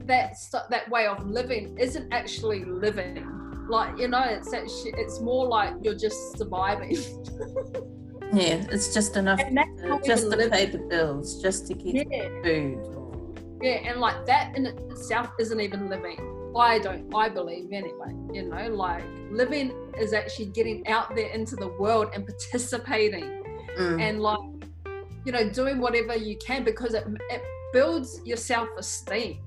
that 0.06 0.36
that 0.70 0.90
way 0.90 1.08
of 1.08 1.26
living 1.26 1.78
isn't 1.80 2.14
actually 2.14 2.64
living 2.64 3.28
like 3.70 3.98
you 3.98 4.08
know 4.08 4.22
it's 4.22 4.54
actually 4.54 4.94
it's 4.98 5.20
more 5.20 5.48
like 5.48 5.74
you're 5.82 5.96
just 6.08 6.38
surviving 6.38 6.96
yeah, 8.34 8.66
it's 8.72 8.94
just 8.94 9.16
enough 9.18 9.40
to, 9.40 10.02
just 10.06 10.32
to 10.32 10.50
pay 10.50 10.66
the 10.66 10.80
bills, 10.90 11.42
just 11.42 11.68
to 11.68 11.74
get 11.74 12.08
yeah. 12.12 12.28
food. 12.44 12.80
Yeah 13.62 13.90
and 13.90 14.00
like 14.00 14.26
that 14.26 14.56
in 14.56 14.66
itself 14.66 15.30
isn't 15.40 15.60
even 15.60 15.90
living. 15.90 16.32
I 16.58 16.80
don't 16.80 17.14
i 17.14 17.28
believe 17.28 17.74
anyway 17.74 18.16
you 18.32 18.48
know 18.48 18.70
like 18.70 19.04
living 19.30 19.74
is 20.00 20.14
actually 20.14 20.46
getting 20.46 20.88
out 20.88 21.14
there 21.14 21.28
into 21.28 21.58
the 21.58 21.68
world 21.68 22.12
and 22.14 22.26
participating 22.26 23.44
Mm, 23.78 24.02
and 24.02 24.22
like 24.22 24.40
you 25.26 25.32
know 25.32 25.50
doing 25.50 25.80
whatever 25.80 26.16
you 26.16 26.38
can 26.38 26.64
because 26.64 26.94
it, 26.94 27.06
it 27.30 27.44
builds 27.74 28.22
your 28.24 28.38
self-esteem. 28.38 29.40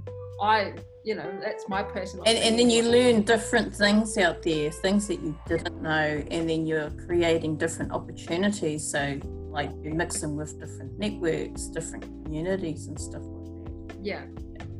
I 0.42 0.74
you 1.08 1.14
know 1.14 1.38
that's 1.40 1.66
my 1.70 1.82
personal 1.82 2.22
and, 2.26 2.36
and 2.36 2.58
then 2.58 2.68
you 2.68 2.82
learn 2.82 3.22
different 3.22 3.74
things 3.74 4.18
out 4.18 4.42
there, 4.42 4.70
things 4.70 5.08
that 5.08 5.20
you 5.22 5.34
didn't 5.46 5.80
know, 5.80 6.22
and 6.30 6.50
then 6.50 6.66
you're 6.66 6.90
creating 7.06 7.56
different 7.56 7.92
opportunities. 7.92 8.86
So, 8.86 9.18
like, 9.48 9.70
you're 9.82 9.94
mixing 9.94 10.36
with 10.36 10.60
different 10.60 10.98
networks, 10.98 11.68
different 11.68 12.04
communities, 12.04 12.88
and 12.88 13.00
stuff 13.00 13.22
like 13.24 13.88
that. 13.88 13.96
yeah 14.02 14.24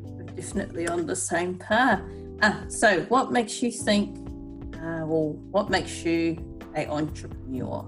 We're 0.03 0.23
definitely 0.35 0.87
on 0.87 1.07
the 1.07 1.15
same 1.15 1.57
path. 1.57 2.03
Ah, 2.43 2.63
so, 2.67 3.01
what 3.05 3.31
makes 3.31 3.63
you 3.63 3.71
think, 3.71 4.15
uh, 4.75 5.03
well, 5.09 5.33
what 5.49 5.71
makes 5.71 6.05
you 6.05 6.37
a 6.75 6.85
entrepreneur? 6.87 7.81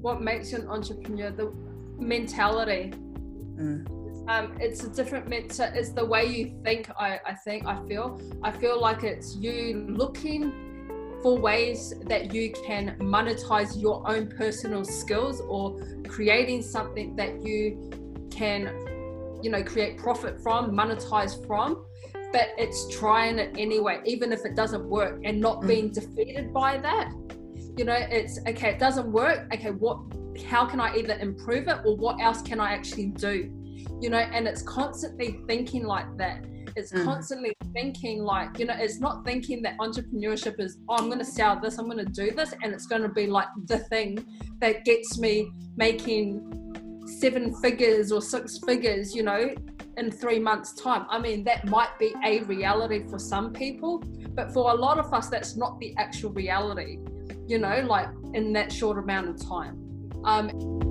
what 0.00 0.20
makes 0.22 0.52
you 0.52 0.58
an 0.58 0.68
entrepreneur 0.68 1.30
the 1.30 1.52
mentality 1.98 2.92
Mm, 3.58 3.88
um, 4.28 4.54
it's 4.60 4.84
a 4.84 4.88
different 4.88 5.28
mental 5.28 5.66
it's 5.74 5.90
the 5.90 6.04
way 6.04 6.26
you 6.26 6.60
think 6.62 6.90
I, 6.98 7.18
I 7.26 7.34
think 7.34 7.66
i 7.66 7.76
feel. 7.88 8.20
I 8.42 8.50
feel 8.52 8.80
like 8.80 9.02
it's 9.02 9.36
you 9.36 9.86
looking 9.88 10.42
for 11.22 11.36
ways 11.36 11.94
that 12.06 12.32
you 12.32 12.52
can 12.66 12.96
monetize 13.00 13.80
your 13.80 14.08
own 14.08 14.28
personal 14.28 14.84
skills 14.84 15.40
or 15.48 15.80
creating 16.06 16.62
something 16.62 17.16
that 17.16 17.42
you 17.44 17.90
can 18.30 18.60
you 19.42 19.50
know 19.50 19.62
create 19.62 19.98
profit 19.98 20.40
from 20.40 20.70
monetize 20.72 21.34
from 21.46 21.84
but 22.32 22.48
it's 22.58 22.86
trying 22.94 23.38
it 23.38 23.54
anyway 23.56 24.00
even 24.04 24.32
if 24.32 24.44
it 24.44 24.54
doesn't 24.54 24.84
work 24.88 25.20
and 25.24 25.40
not 25.40 25.62
Mm. 25.62 25.68
being 25.68 25.88
defeated 25.90 26.52
by 26.52 26.76
that. 26.78 27.10
You 27.78 27.84
know 27.84 27.98
it's 28.18 28.38
okay 28.46 28.70
it 28.70 28.78
doesn't 28.78 29.10
work. 29.10 29.48
Okay 29.54 29.70
what 29.70 29.98
how 30.46 30.66
can 30.66 30.78
i 30.78 30.94
either 30.96 31.14
improve 31.18 31.66
it 31.66 31.78
or 31.84 31.96
what 31.96 32.20
else 32.20 32.42
can 32.42 32.60
i 32.60 32.72
actually 32.72 33.06
do 33.06 33.50
you 34.00 34.10
know 34.10 34.18
and 34.18 34.46
it's 34.46 34.62
constantly 34.62 35.40
thinking 35.46 35.84
like 35.84 36.16
that. 36.18 36.44
It's 36.76 36.92
Mm. 36.92 37.04
constantly 37.04 37.52
thinking 37.72 38.22
like 38.22 38.58
you 38.58 38.66
know 38.66 38.74
it's 38.78 39.00
not 39.00 39.24
thinking 39.24 39.62
that 39.62 39.76
entrepreneurship 39.78 40.60
is 40.60 40.78
oh 40.88 40.94
i'm 40.96 41.06
going 41.06 41.18
to 41.18 41.24
sell 41.24 41.58
this 41.60 41.76
i'm 41.78 41.86
going 41.86 41.98
to 41.98 42.12
do 42.24 42.30
this 42.30 42.54
and 42.62 42.72
it's 42.72 42.86
going 42.86 43.02
to 43.02 43.08
be 43.08 43.26
like 43.26 43.48
the 43.66 43.78
thing 43.78 44.24
that 44.60 44.84
gets 44.84 45.18
me 45.18 45.50
making 45.76 46.40
seven 47.20 47.52
figures 47.56 48.12
or 48.12 48.22
six 48.22 48.58
figures 48.64 49.14
you 49.14 49.22
know 49.22 49.52
in 49.96 50.10
three 50.12 50.38
months 50.38 50.72
time. 50.74 51.04
I 51.10 51.18
mean 51.18 51.42
that 51.44 51.66
might 51.66 51.98
be 51.98 52.14
a 52.24 52.42
reality 52.44 53.02
for 53.08 53.18
some 53.18 53.52
people 53.52 53.98
but 54.34 54.52
for 54.52 54.70
a 54.70 54.74
lot 54.74 54.98
of 54.98 55.12
us 55.12 55.28
that's 55.28 55.56
not 55.56 55.78
the 55.80 55.92
actual 55.98 56.30
reality 56.30 56.98
you 57.48 57.58
know 57.58 57.80
like 57.88 58.08
in 58.34 58.52
that 58.52 58.70
short 58.72 58.98
amount 58.98 59.28
of 59.30 59.36
time. 59.48 59.74
Um 60.24 60.87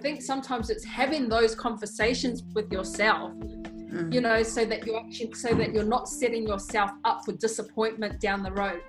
think 0.00 0.22
sometimes 0.22 0.70
it's 0.70 0.84
having 0.84 1.28
those 1.28 1.54
conversations 1.54 2.42
with 2.54 2.70
yourself 2.72 3.32
mm, 3.32 4.12
you 4.12 4.20
know 4.20 4.42
so 4.42 4.64
that 4.64 4.86
you're 4.86 5.00
actually 5.00 5.32
so 5.34 5.54
that 5.54 5.72
you're 5.74 5.84
not 5.84 6.08
setting 6.08 6.46
yourself 6.46 6.90
up 7.04 7.24
for 7.24 7.32
disappointment 7.32 8.20
down 8.20 8.42
the 8.42 8.52
road. 8.52 8.82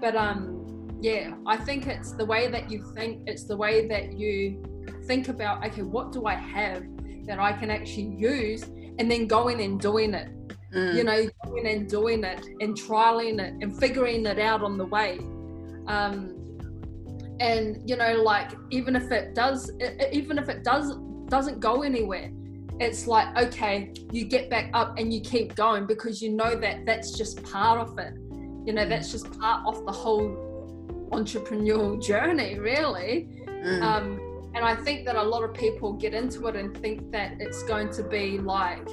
But 0.00 0.14
um 0.14 0.68
yeah 1.00 1.32
i 1.46 1.56
think 1.56 1.86
it's 1.86 2.10
the 2.12 2.24
way 2.24 2.48
that 2.48 2.68
you 2.70 2.84
think 2.92 3.22
it's 3.28 3.44
the 3.44 3.56
way 3.56 3.86
that 3.86 4.14
you 4.14 4.60
think 5.04 5.28
about 5.28 5.64
okay 5.64 5.82
what 5.82 6.10
do 6.10 6.26
i 6.26 6.34
have 6.34 6.82
that 7.24 7.38
i 7.38 7.52
can 7.52 7.70
actually 7.70 8.10
use? 8.16 8.64
And 8.98 9.08
then 9.08 9.28
going 9.28 9.60
and 9.60 9.78
doing 9.78 10.12
it 10.12 10.28
mm, 10.74 10.94
you 10.94 11.04
know 11.04 11.28
going 11.44 11.66
and 11.66 11.88
doing 11.88 12.24
it 12.24 12.44
and 12.60 12.76
trialing 12.76 13.38
it 13.40 13.54
and 13.62 13.78
figuring 13.78 14.26
it 14.26 14.38
out 14.38 14.62
on 14.62 14.76
the 14.76 14.86
way. 14.86 15.18
Um 15.86 16.37
and 17.40 17.88
you 17.88 17.96
know 17.96 18.14
like 18.22 18.52
even 18.70 18.96
if 18.96 19.10
it 19.10 19.34
does 19.34 19.70
even 20.12 20.38
if 20.38 20.48
it 20.48 20.64
does 20.64 20.96
doesn't 21.28 21.60
go 21.60 21.82
anywhere 21.82 22.30
it's 22.80 23.06
like 23.06 23.36
okay 23.36 23.92
you 24.12 24.24
get 24.24 24.48
back 24.48 24.70
up 24.72 24.98
and 24.98 25.12
you 25.12 25.20
keep 25.20 25.54
going 25.54 25.86
because 25.86 26.22
you 26.22 26.30
know 26.30 26.54
that 26.54 26.84
that's 26.86 27.16
just 27.16 27.42
part 27.42 27.78
of 27.78 27.98
it 27.98 28.14
you 28.66 28.72
know 28.72 28.86
that's 28.86 29.10
just 29.10 29.38
part 29.38 29.66
of 29.66 29.84
the 29.84 29.92
whole 29.92 30.28
entrepreneurial 31.12 32.02
journey 32.06 32.58
really 32.58 33.28
mm. 33.46 33.82
um, 33.82 34.20
and 34.54 34.64
I 34.64 34.74
think 34.74 35.04
that 35.04 35.16
a 35.16 35.22
lot 35.22 35.44
of 35.44 35.54
people 35.54 35.92
get 35.92 36.14
into 36.14 36.46
it 36.46 36.56
and 36.56 36.76
think 36.78 37.12
that 37.12 37.34
it's 37.38 37.62
going 37.62 37.90
to 37.90 38.02
be 38.02 38.38
like, 38.38 38.88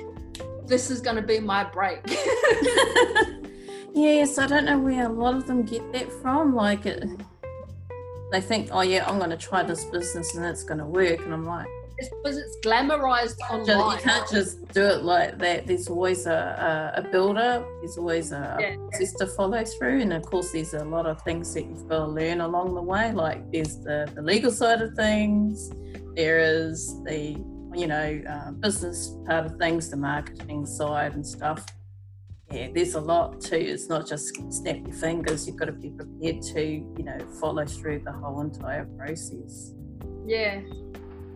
this 0.66 0.92
is 0.92 1.02
going 1.02 1.16
to 1.16 1.22
be 1.22 1.40
my 1.40 1.64
break. 1.64 2.02
yes, 3.94 4.38
I 4.38 4.48
don't 4.48 4.66
know 4.66 4.78
where 4.78 5.08
a 5.08 5.12
lot 5.12 5.36
of 5.36 5.48
them 5.48 5.64
get 5.64 5.92
that 5.94 6.12
from. 6.22 6.54
Like, 6.54 6.86
it, 6.86 7.04
they 8.36 8.42
think, 8.42 8.70
oh, 8.74 8.82
yeah, 8.82 9.08
I'm 9.08 9.18
going 9.18 9.30
to 9.30 9.38
try 9.38 9.64
this 9.64 9.86
business 9.86 10.36
and 10.36 10.46
it's 10.46 10.64
going 10.64 10.80
to 10.80 10.86
work. 10.86 11.20
And 11.26 11.34
I'm 11.34 11.46
like, 11.46 11.68
it's 11.98 12.10
because 12.10 12.38
it's 12.38 12.58
glamorized 12.66 13.38
ju- 13.66 13.72
you 13.72 13.98
can't 14.04 14.30
just 14.30 14.68
do 14.74 14.84
it 14.84 15.04
like 15.04 15.38
that. 15.40 15.66
There's 15.66 15.88
always 15.88 16.26
a, 16.26 16.94
a, 16.98 17.00
a 17.00 17.02
build 17.10 17.38
up, 17.38 17.66
there's 17.80 17.98
always 17.98 18.34
a, 18.34 18.58
Yeah. 18.60 18.76
process 18.90 19.14
to 19.14 19.28
follow 19.28 19.64
through. 19.64 20.02
And 20.02 20.12
of 20.12 20.24
course, 20.24 20.52
there's 20.52 20.74
a 20.74 20.84
lot 20.84 21.06
of 21.06 21.22
things 21.22 21.54
that 21.54 21.64
you've 21.64 21.88
got 21.88 22.00
to 22.00 22.08
learn 22.08 22.42
along 22.42 22.76
the 22.76 22.82
way. 22.82 23.14
Like, 23.14 23.50
there's 23.54 23.78
the, 23.78 24.12
the 24.14 24.22
legal 24.22 24.52
side 24.52 24.82
of 24.82 24.94
things, 24.96 25.72
there 26.16 26.40
is 26.40 27.02
the 27.04 27.38
you 27.74 27.88
know 27.88 28.22
uh, 28.30 28.52
business 28.52 29.16
part 29.28 29.46
of 29.46 29.58
things, 29.58 29.90
the 29.90 29.98
marketing 29.98 30.66
side 30.66 31.14
and 31.16 31.26
stuff. 31.26 31.66
Yeah, 32.52 32.68
there's 32.74 32.94
a 32.94 33.02
lot 33.02 33.42
too. 33.42 33.56
It's 33.56 33.90
not 33.90 34.08
just 34.08 34.36
snap 34.52 34.78
your 34.86 34.96
fingers. 34.96 35.48
You've 35.48 35.58
got 35.58 35.66
to 35.66 35.72
be 35.72 35.90
prepared 35.90 36.42
to, 36.54 36.62
you 36.64 37.04
know, 37.04 37.18
follow 37.40 37.66
through 37.66 38.02
the 38.06 38.12
whole 38.12 38.42
entire 38.42 38.86
process. 38.98 39.74
Yeah, 40.26 40.62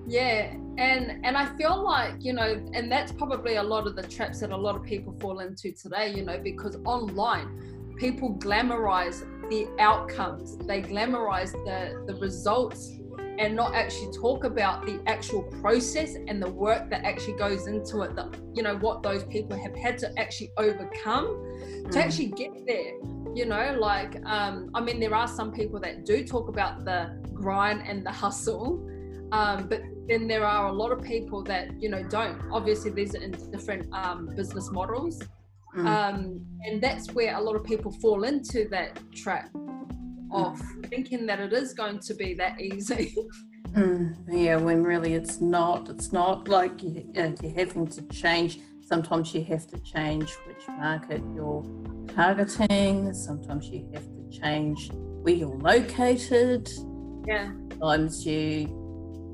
yeah, 0.07 0.53
and 0.77 1.25
and 1.25 1.35
I 1.35 1.45
feel 1.57 1.83
like 1.83 2.15
you 2.19 2.33
know, 2.33 2.63
and 2.73 2.91
that's 2.91 3.11
probably 3.11 3.55
a 3.55 3.63
lot 3.63 3.87
of 3.87 3.95
the 3.95 4.03
traps 4.03 4.39
that 4.41 4.51
a 4.51 4.57
lot 4.57 4.75
of 4.75 4.83
people 4.83 5.15
fall 5.19 5.39
into 5.39 5.71
today. 5.71 6.13
You 6.15 6.23
know, 6.23 6.39
because 6.39 6.77
online, 6.85 7.95
people 7.97 8.35
glamorize 8.35 9.21
the 9.49 9.67
outcomes. 9.79 10.57
They 10.57 10.81
glamorize 10.81 11.51
the 11.51 12.05
the 12.05 12.19
results 12.19 12.98
and 13.39 13.55
not 13.55 13.73
actually 13.73 14.11
talk 14.11 14.43
about 14.43 14.85
the 14.85 14.99
actual 15.07 15.41
process 15.61 16.15
and 16.27 16.43
the 16.43 16.49
work 16.49 16.89
that 16.89 17.05
actually 17.05 17.37
goes 17.37 17.67
into 17.67 18.01
it 18.01 18.13
that 18.15 18.27
you 18.53 18.61
know 18.61 18.75
what 18.77 19.01
those 19.01 19.23
people 19.23 19.57
have 19.57 19.75
had 19.75 19.97
to 19.97 20.07
actually 20.19 20.51
overcome 20.57 21.25
mm. 21.25 21.89
to 21.89 22.03
actually 22.03 22.27
get 22.27 22.51
there 22.67 22.93
you 23.33 23.45
know 23.45 23.75
like 23.79 24.21
um, 24.25 24.69
i 24.75 24.81
mean 24.81 24.99
there 24.99 25.15
are 25.15 25.27
some 25.27 25.51
people 25.51 25.79
that 25.79 26.05
do 26.05 26.23
talk 26.23 26.49
about 26.49 26.83
the 26.83 26.99
grind 27.33 27.81
and 27.87 28.05
the 28.05 28.11
hustle 28.11 28.85
um, 29.31 29.67
but 29.67 29.81
then 30.07 30.27
there 30.27 30.45
are 30.45 30.67
a 30.67 30.73
lot 30.73 30.91
of 30.91 31.01
people 31.01 31.41
that 31.41 31.69
you 31.81 31.89
know 31.89 32.03
don't 32.03 32.39
obviously 32.51 32.91
these 32.91 33.15
are 33.15 33.21
in 33.21 33.31
different 33.51 33.87
um, 33.93 34.27
business 34.35 34.69
models 34.69 35.21
mm. 35.77 35.85
um, 35.85 36.45
and 36.65 36.81
that's 36.81 37.13
where 37.13 37.37
a 37.37 37.41
lot 37.41 37.55
of 37.55 37.63
people 37.63 37.91
fall 37.91 38.25
into 38.25 38.67
that 38.69 38.99
trap 39.13 39.49
of 40.31 40.61
thinking 40.89 41.25
that 41.25 41.39
it 41.39 41.53
is 41.53 41.73
going 41.73 41.99
to 41.99 42.13
be 42.15 42.33
that 42.35 42.59
easy. 42.59 43.15
Mm, 43.73 44.15
yeah, 44.27 44.55
when 44.55 44.83
really 44.83 45.13
it's 45.13 45.41
not. 45.41 45.89
It's 45.89 46.11
not 46.11 46.47
like 46.47 46.81
you, 46.81 47.05
uh, 47.15 47.29
you're 47.41 47.53
having 47.53 47.85
to 47.87 48.01
change. 48.07 48.59
Sometimes 48.81 49.33
you 49.35 49.43
have 49.43 49.67
to 49.67 49.77
change 49.79 50.33
which 50.47 50.67
market 50.67 51.21
you're 51.35 51.63
targeting. 52.15 53.13
Sometimes 53.13 53.67
you 53.67 53.87
have 53.93 54.05
to 54.05 54.39
change 54.39 54.89
where 54.91 55.35
you're 55.35 55.55
located. 55.59 56.67
Yeah. 57.27 57.51
Sometimes 57.69 58.25
you 58.25 58.75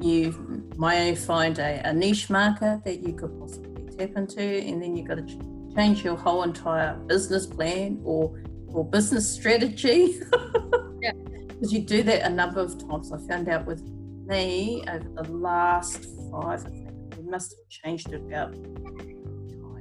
you 0.01 0.67
might 0.75 1.17
find 1.17 1.57
a, 1.57 1.81
a 1.87 1.93
niche 1.93 2.29
market 2.29 2.83
that 2.83 2.99
you 2.99 3.13
could 3.13 3.39
possibly 3.39 3.85
tap 3.97 4.17
into, 4.17 4.41
and 4.41 4.81
then 4.81 4.97
you've 4.97 5.07
got 5.07 5.15
to 5.15 5.25
ch- 5.25 5.39
change 5.75 6.03
your 6.03 6.17
whole 6.17 6.43
entire 6.43 6.95
business 7.07 7.45
plan 7.45 8.01
or 8.03 8.43
or 8.75 8.83
business 8.83 9.29
strategy. 9.29 10.19
yeah. 11.01 11.11
Because 11.47 11.71
you 11.71 11.79
do 11.79 12.03
that 12.03 12.23
a 12.23 12.29
number 12.29 12.59
of 12.59 12.77
times. 12.77 13.11
I 13.11 13.17
found 13.27 13.47
out 13.47 13.65
with 13.65 13.81
me 14.27 14.83
over 14.89 15.23
the 15.23 15.31
last 15.31 16.05
five, 16.31 16.65
I 16.65 16.69
think 16.69 17.15
we 17.17 17.23
must 17.23 17.51
have 17.51 17.69
changed 17.69 18.11
it 18.11 18.21
about 18.21 18.53
times. 18.53 19.75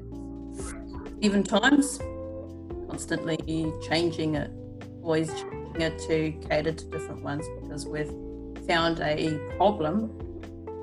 Even 1.21 1.43
times, 1.43 1.99
constantly 2.89 3.73
changing 3.89 4.37
it, 4.37 4.51
always 5.03 5.29
changing 5.35 5.81
it 5.81 5.99
to 6.09 6.31
cater 6.49 6.73
to 6.73 6.85
different 6.87 7.23
ones 7.23 7.45
because 7.61 7.87
we've 7.87 8.13
found 8.67 9.01
a 9.01 9.39
problem 9.57 10.11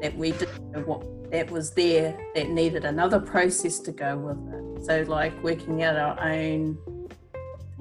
that 0.02 0.16
we 0.18 0.32
didn't 0.32 0.72
know 0.72 0.82
what 0.82 1.32
that 1.32 1.50
was 1.50 1.72
there 1.72 2.20
that 2.36 2.50
needed 2.50 2.84
another 2.84 3.20
process 3.20 3.80
to 3.80 3.94
go 3.94 4.18
with 4.18 4.38
it. 4.54 4.86
So 4.86 5.04
like 5.10 5.42
working 5.44 5.84
out 5.84 5.96
our 5.96 6.20
own 6.22 6.78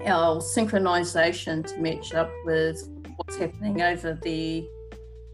our 0.06 0.36
synchronization 0.36 1.66
to 1.66 1.78
match 1.78 2.14
up 2.14 2.30
with 2.44 2.88
what's 3.16 3.36
happening 3.36 3.82
over 3.82 4.18
the 4.22 4.66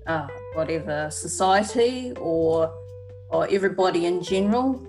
uh, 0.06 0.26
whatever 0.54 1.08
society 1.10 2.12
or 2.20 2.72
or 3.30 3.48
everybody 3.50 4.06
in 4.06 4.22
general 4.22 4.80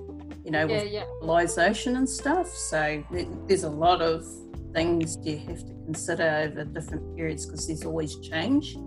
you 0.44 0.52
know 0.52 0.68
yeah, 0.68 0.84
with 0.84 0.92
yeah. 0.92 1.04
globalization 1.22 1.98
and 1.98 2.10
stuff. 2.10 2.48
So 2.48 3.04
there's 3.48 3.64
a 3.64 3.70
lot 3.70 4.02
of 4.02 4.26
things 4.74 5.18
you 5.24 5.38
have 5.40 5.66
to 5.66 5.74
consider 5.86 6.24
over 6.46 6.64
different 6.64 7.16
periods 7.16 7.46
because 7.46 7.68
there's 7.68 7.84
always 7.84 8.16
change. 8.20 8.78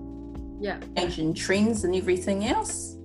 Yeah. 0.61 0.79
Change 0.97 1.19
in 1.19 1.35
trends 1.35 1.85
and 1.85 1.95
everything 1.95 2.47
else 2.47 2.97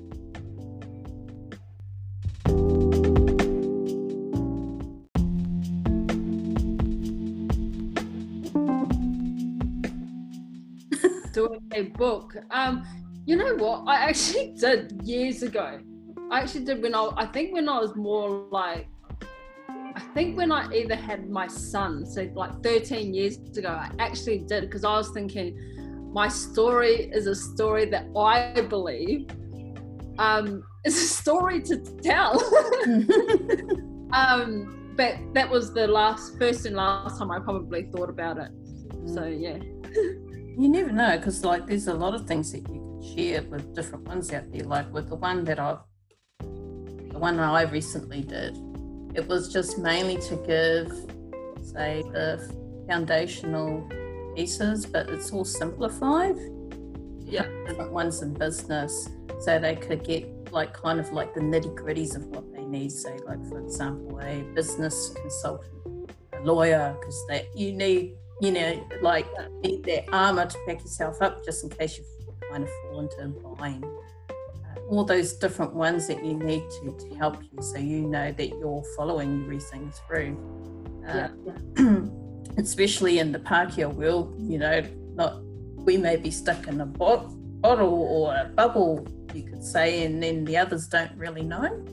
a 11.76 11.84
book. 11.84 12.36
Um, 12.52 12.86
you 13.26 13.36
know 13.36 13.56
what? 13.56 13.84
I 13.88 14.10
actually 14.10 14.54
did 14.60 15.00
years 15.04 15.44
ago. 15.44 15.80
I 16.32 16.40
actually 16.40 16.66
did 16.66 16.82
when 16.82 16.96
I, 16.96 17.10
I 17.18 17.26
think 17.28 17.54
when 17.54 17.70
I 17.70 17.80
was 17.80 17.96
more 17.96 18.48
like, 18.50 18.88
I 19.22 20.02
think 20.14 20.38
when 20.38 20.52
I 20.52 20.72
either 20.74 20.96
had 20.96 21.30
my 21.30 21.48
son, 21.48 22.06
so 22.06 22.28
like 22.34 22.64
13 22.64 23.14
years 23.14 23.38
ago, 23.56 23.70
I 23.70 23.92
actually 24.00 24.40
did 24.40 24.62
because 24.62 24.84
I 24.84 24.98
was 24.98 25.12
thinking, 25.12 26.12
my 26.14 26.28
story 26.28 27.10
is 27.14 27.28
a 27.28 27.36
story 27.36 27.86
that 27.90 28.08
I 28.18 28.62
believe 28.62 29.30
um, 30.18 30.64
is 30.86 30.98
a 30.98 31.08
story 31.08 31.62
to 31.64 31.78
tell. 32.02 32.42
um, 34.12 34.94
but 34.96 35.18
that 35.34 35.50
was 35.50 35.74
the 35.74 35.88
last, 35.88 36.38
first 36.40 36.66
and 36.66 36.76
last 36.76 37.20
time 37.20 37.32
I 37.32 37.40
probably 37.40 37.84
thought 37.84 38.10
about 38.10 38.38
it. 38.38 38.50
So 39.06 39.26
yeah. 39.26 39.58
You 40.58 40.70
never 40.70 40.92
know 40.92 41.18
because, 41.18 41.44
like, 41.44 41.68
there's 41.68 41.88
a 41.88 41.94
lot 41.94 42.16
of 42.16 42.26
things 42.28 42.54
that 42.54 42.60
you 42.60 42.64
can 42.64 43.16
share 43.16 43.42
with 43.44 43.76
different 43.76 44.08
ones 44.08 44.32
out 44.32 44.50
there. 44.52 44.64
Like 44.64 44.92
with 44.94 45.10
the 45.10 45.16
one 45.16 45.44
that 45.46 45.60
I've, 45.60 45.80
the 46.40 47.20
one 47.20 47.40
I 47.40 47.64
recently 47.64 48.22
did, 48.22 48.58
it 49.14 49.28
was 49.28 49.52
just 49.52 49.78
mainly 49.78 50.18
to 50.30 50.36
give, 50.48 50.92
say, 51.62 52.04
the 52.14 52.40
foundational 52.88 53.90
pieces, 54.36 54.86
but 54.86 55.10
it's 55.10 55.32
all 55.32 55.44
simplified. 55.46 56.38
Yeah, 57.20 57.48
different 57.68 57.92
ones 57.92 58.22
in 58.22 58.34
business, 58.34 59.10
so 59.42 59.60
they 59.60 59.76
could 59.76 60.04
get 60.04 60.54
like 60.54 60.74
kind 60.74 61.00
of 61.00 61.12
like 61.12 61.34
the 61.34 61.42
nitty 61.42 61.76
gritties 61.76 62.16
of 62.16 62.26
what 62.28 62.54
they 62.54 62.64
need. 62.64 62.92
Say, 62.92 63.18
like 63.26 63.44
for 63.50 63.60
example, 63.60 64.22
a 64.22 64.44
business 64.54 65.14
consultant, 65.22 66.12
a 66.34 66.42
lawyer, 66.44 66.96
because 67.00 67.26
that 67.28 67.46
you 67.56 67.74
need 67.74 68.16
you 68.42 68.52
know, 68.52 68.88
like 69.02 69.28
need 69.64 69.84
that 69.86 70.06
armor 70.12 70.46
to 70.46 70.58
back 70.68 70.82
yourself 70.82 71.22
up 71.22 71.44
just 71.46 71.64
in 71.64 71.70
case 71.70 71.98
you 71.98 72.04
kind 72.52 72.64
of 72.64 72.70
fall 72.84 73.00
into 73.00 73.18
a 73.22 73.56
bind. 73.56 73.84
Uh, 73.84 74.80
all 74.90 75.04
those 75.04 75.34
different 75.34 75.74
ones 75.74 76.08
that 76.08 76.24
you 76.24 76.34
need 76.34 76.64
to, 76.70 76.98
to 76.98 77.16
help 77.16 77.42
you 77.42 77.62
so 77.62 77.78
you 77.78 78.02
know 78.02 78.32
that 78.32 78.50
you're 78.50 78.84
following 78.98 79.44
everything 79.44 79.92
through. 80.08 80.38
Uh, 81.08 81.30
yeah. 81.78 82.00
especially 82.58 83.20
in 83.20 83.32
the 83.32 83.40
Pākehā 83.40 83.94
world, 83.94 84.36
you 84.40 84.58
know, 84.58 84.82
not 85.14 85.42
we 85.86 85.98
may 85.98 86.16
be 86.16 86.32
stuck 86.32 86.68
in 86.68 86.82
a 86.82 86.86
bot, 86.86 87.28
bottle 87.62 87.94
or 87.94 88.34
a 88.36 88.46
bubble, 88.46 89.08
you 89.34 89.44
could 89.44 89.64
say, 89.64 90.04
and 90.04 90.22
then 90.22 90.44
the 90.46 90.58
others 90.58 90.88
don't 90.88 91.12
really 91.16 91.44
know. 91.44 91.86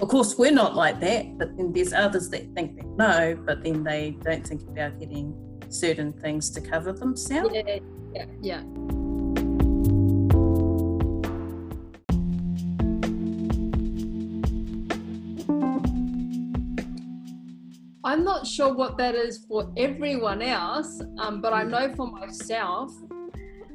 Of 0.00 0.08
course, 0.08 0.38
we're 0.38 0.52
not 0.52 0.76
like 0.76 1.00
that, 1.00 1.36
but 1.36 1.56
then 1.56 1.72
there's 1.72 1.92
others 1.92 2.30
that 2.30 2.52
think 2.54 2.76
they 2.76 2.86
know, 2.86 3.36
but 3.44 3.62
then 3.62 3.82
they 3.82 4.16
don't 4.22 4.46
think 4.46 4.62
about 4.62 4.98
getting 4.98 5.34
certain 5.70 6.12
things 6.12 6.50
to 6.50 6.60
cover 6.60 6.92
themselves. 6.92 7.54
Yeah, 7.54 7.78
yeah, 8.14 8.24
yeah. 8.42 8.62
I'm 18.02 18.24
not 18.24 18.46
sure 18.46 18.74
what 18.74 18.98
that 18.98 19.14
is 19.14 19.44
for 19.46 19.72
everyone 19.76 20.42
else, 20.42 21.00
um, 21.18 21.40
but 21.40 21.52
I 21.52 21.62
know 21.62 21.94
for 21.94 22.08
myself, 22.10 22.92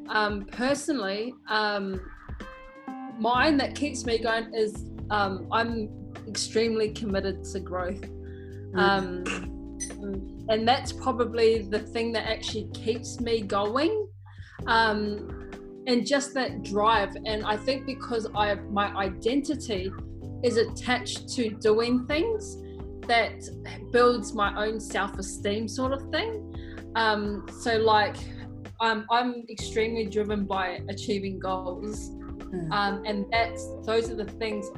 um, 0.09 0.45
personally, 0.51 1.33
um, 1.47 2.01
mine 3.17 3.57
that 3.57 3.75
keeps 3.75 4.05
me 4.05 4.17
going 4.17 4.53
is 4.53 4.89
um, 5.09 5.47
I'm 5.51 5.89
extremely 6.27 6.89
committed 6.89 7.43
to 7.45 7.59
growth. 7.59 8.01
Mm. 8.73 9.54
Um, 9.91 10.45
and 10.49 10.67
that's 10.67 10.91
probably 10.91 11.63
the 11.63 11.79
thing 11.79 12.11
that 12.13 12.27
actually 12.27 12.69
keeps 12.73 13.19
me 13.19 13.41
going 13.41 14.07
um, 14.67 15.49
and 15.87 16.05
just 16.05 16.33
that 16.33 16.63
drive. 16.63 17.15
And 17.25 17.45
i 17.45 17.57
think 17.57 17.85
because 17.85 18.27
i 18.35 18.55
my 18.55 18.87
identity 18.95 19.91
is 20.43 20.57
attached 20.57 21.29
to 21.29 21.49
doing 21.49 22.05
things 22.05 22.57
that 23.07 23.43
builds 23.91 24.33
my 24.33 24.65
own 24.65 24.79
self-esteem 24.79 25.67
sort 25.67 25.91
of 25.91 26.09
thing. 26.11 26.55
Um, 26.95 27.45
so 27.61 27.77
like 27.77 28.17
um, 28.81 29.05
i'm 29.11 29.43
extremely 29.49 30.05
driven 30.05 30.45
by 30.45 30.81
achieving 30.89 31.39
goals. 31.39 32.11
Mm. 32.45 32.71
um, 32.71 33.03
and 33.05 33.25
that's 33.31 33.67
those 33.85 34.09
are 34.09 34.15
the 34.15 34.25
things 34.25 34.69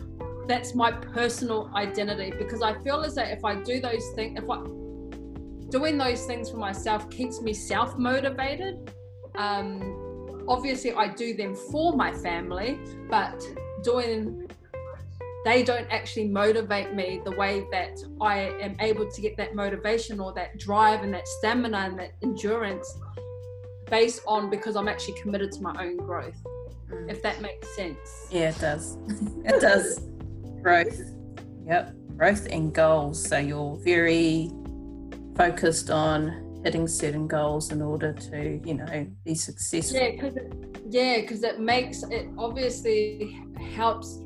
that's 0.48 0.74
my 0.74 0.92
personal 0.92 1.70
identity. 1.76 2.32
Because 2.38 2.62
i 2.62 2.78
feel 2.84 3.02
as 3.02 3.16
though 3.16 3.24
if 3.24 3.44
i 3.44 3.56
do 3.56 3.80
those 3.80 4.10
things 4.16 4.40
if 4.42 4.50
i 4.50 4.58
doing 5.70 5.98
those 5.98 6.26
things 6.26 6.50
for 6.50 6.58
myself 6.58 7.10
keeps 7.10 7.42
me 7.42 7.54
self 7.54 7.98
motivated. 7.98 8.92
Um, 9.36 10.46
obviously, 10.48 10.94
I 10.94 11.08
do 11.08 11.36
them 11.36 11.56
for 11.56 11.96
my 11.96 12.12
family, 12.12 12.80
but 13.10 13.42
doing 13.84 14.50
they 15.46 15.64
don't 15.64 15.88
actually 15.90 16.28
motivate 16.28 16.94
me 16.94 17.22
the 17.24 17.32
way 17.32 17.66
that 17.72 17.98
I 18.20 18.50
am 18.60 18.76
able 18.82 19.10
to 19.10 19.22
get 19.22 19.38
that 19.38 19.56
motivation 19.56 20.20
or 20.20 20.34
that 20.34 20.60
drive 20.60 21.04
and 21.04 21.14
that 21.14 21.26
stamina 21.26 21.78
and 21.78 22.00
that 22.00 22.12
endurance 22.22 22.98
based 23.90 24.22
on 24.28 24.50
because 24.50 24.76
I'm 24.76 24.90
actually 24.90 25.20
committed 25.22 25.54
to 25.54 25.62
my 25.62 25.74
own 25.82 25.96
growth. 25.96 26.36
Mm. 26.90 27.10
If 27.10 27.22
that 27.22 27.40
makes 27.42 27.74
sense. 27.78 28.28
Yeah, 28.30 28.50
it 28.50 28.60
does. 28.60 28.98
it 29.46 29.62
does. 29.62 30.02
growth. 30.62 31.00
Yep. 31.66 31.96
Growth 32.18 32.48
and 32.52 32.74
goals. 32.74 33.26
So 33.26 33.38
you're 33.38 33.78
very 33.78 34.52
focused 35.38 35.90
on 35.90 36.62
hitting 36.64 36.88
certain 36.88 37.28
goals 37.28 37.72
in 37.72 37.82
order 37.82 38.12
to, 38.12 38.60
you 38.66 38.74
know, 38.74 39.08
be 39.24 39.36
successful. 39.36 40.00
Yeah, 40.00 40.12
because 40.12 40.36
it, 40.36 40.54
yeah, 40.90 41.22
because 41.22 41.44
it 41.44 41.60
makes 41.60 42.04
it 42.04 42.28
obviously 42.38 43.40
helps. 43.76 44.22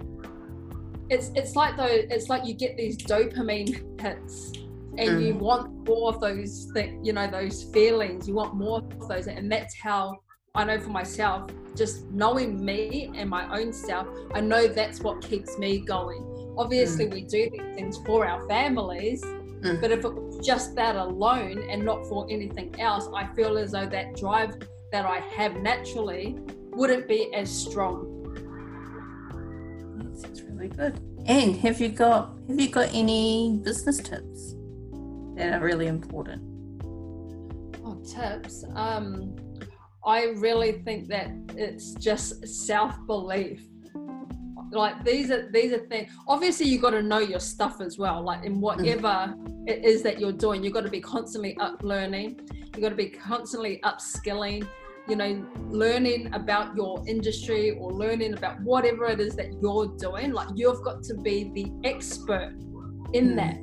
It's 1.10 1.30
it's 1.36 1.56
like 1.56 1.76
though 1.76 1.86
it's 1.86 2.30
like 2.30 2.45
you 2.45 2.54
get 2.54 2.78
these 2.78 2.97
dopamine 2.97 4.02
hits 4.02 4.54
and 4.97 5.10
mm. 5.10 5.28
you 5.28 5.36
want 5.36 5.88
more 5.88 6.10
of 6.10 6.21
those 6.21 6.69
things, 6.74 7.06
you 7.06 7.13
know, 7.13 7.30
those 7.30 7.63
feelings. 7.63 8.28
You 8.28 8.36
want 8.36 8.56
more 8.56 8.80
of 8.80 9.08
those, 9.08 9.28
and 9.28 9.52
that's 9.52 9.76
how 9.76 10.21
I 10.56 10.63
know 10.63 10.80
for 10.80 10.89
myself. 10.89 11.52
Just 11.76 12.06
knowing 12.12 12.63
me 12.63 13.12
and 13.15 13.30
my 13.30 13.60
own 13.60 13.71
self, 13.71 14.08
I 14.34 14.41
know 14.41 14.67
that's 14.67 15.00
what 15.00 15.21
keeps 15.21 15.58
me 15.58 15.80
going. 15.80 16.54
Obviously, 16.58 17.06
mm. 17.06 17.13
we 17.13 17.21
do 17.21 17.50
these 17.50 17.76
things 17.76 17.97
for 18.06 18.26
our 18.26 18.45
families, 18.47 19.24
mm. 19.62 19.82
but 19.82 19.91
if 19.91 20.04
it 20.04 20.13
was 20.13 20.45
just 20.45 20.76
that 20.76 20.95
alone 20.95 21.63
and 21.69 21.84
not 21.84 22.06
for 22.08 22.28
anything 22.30 22.80
else, 22.80 23.08
I 23.15 23.28
feel 23.34 23.58
as 23.58 23.71
though 23.71 23.88
that 23.88 24.15
drive 24.15 24.56
that 24.91 25.06
I 25.06 25.19
have 25.36 25.56
naturally 25.58 26.38
wouldn't 26.71 27.08
be 27.08 27.34
as 27.34 27.50
strong. 27.50 28.17
That's 30.21 30.41
really 30.41 30.67
good. 30.67 31.00
And 31.26 31.56
have 31.58 31.80
you 31.80 31.89
got 31.89 32.38
have 32.47 32.60
you 32.60 32.69
got 32.69 32.89
any 32.93 33.60
business 33.63 33.97
tips 33.97 34.56
that 35.36 35.54
are 35.54 35.63
really 35.63 35.88
important? 35.88 36.41
Oh, 37.84 38.02
tips. 38.04 38.63
Um, 38.76 39.36
I 40.06 40.26
really 40.38 40.74
think 40.84 41.08
that 41.10 41.32
it's 41.56 41.93
just 41.93 42.47
self 42.47 42.95
belief. 43.06 43.62
Like 44.71 45.03
these 45.03 45.31
are 45.31 45.49
these 45.51 45.73
are 45.73 45.79
things. 45.79 46.12
Obviously, 46.27 46.67
you 46.67 46.79
got 46.79 46.91
to 46.91 47.01
know 47.01 47.19
your 47.19 47.39
stuff 47.39 47.81
as 47.81 47.97
well. 47.97 48.21
Like 48.21 48.45
in 48.45 48.62
whatever 48.62 49.07
mm. 49.07 49.69
it 49.69 49.84
is 49.84 50.01
that 50.03 50.19
you're 50.19 50.31
doing, 50.31 50.63
you've 50.63 50.73
got 50.73 50.84
to 50.84 50.89
be 50.89 51.01
constantly 51.01 51.57
up 51.57 51.84
learning. 51.84 52.39
you've 52.73 52.81
got 52.81 52.89
to 52.89 52.95
be 52.95 53.10
constantly 53.10 53.79
upskilling 53.84 54.67
you 55.07 55.15
know, 55.15 55.45
learning 55.69 56.34
about 56.34 56.75
your 56.75 57.03
industry 57.07 57.71
or 57.71 57.91
learning 57.91 58.34
about 58.34 58.62
whatever 58.62 59.05
it 59.05 59.19
is 59.19 59.36
that 59.36 59.51
you're 59.62 59.88
doing. 59.97 60.31
Like 60.31 60.49
you've 60.55 60.81
got 60.84 61.03
to 61.03 61.15
be 61.15 61.51
the 61.53 61.71
expert 61.84 62.53
in 63.13 63.31
mm. 63.31 63.36
that, 63.36 63.57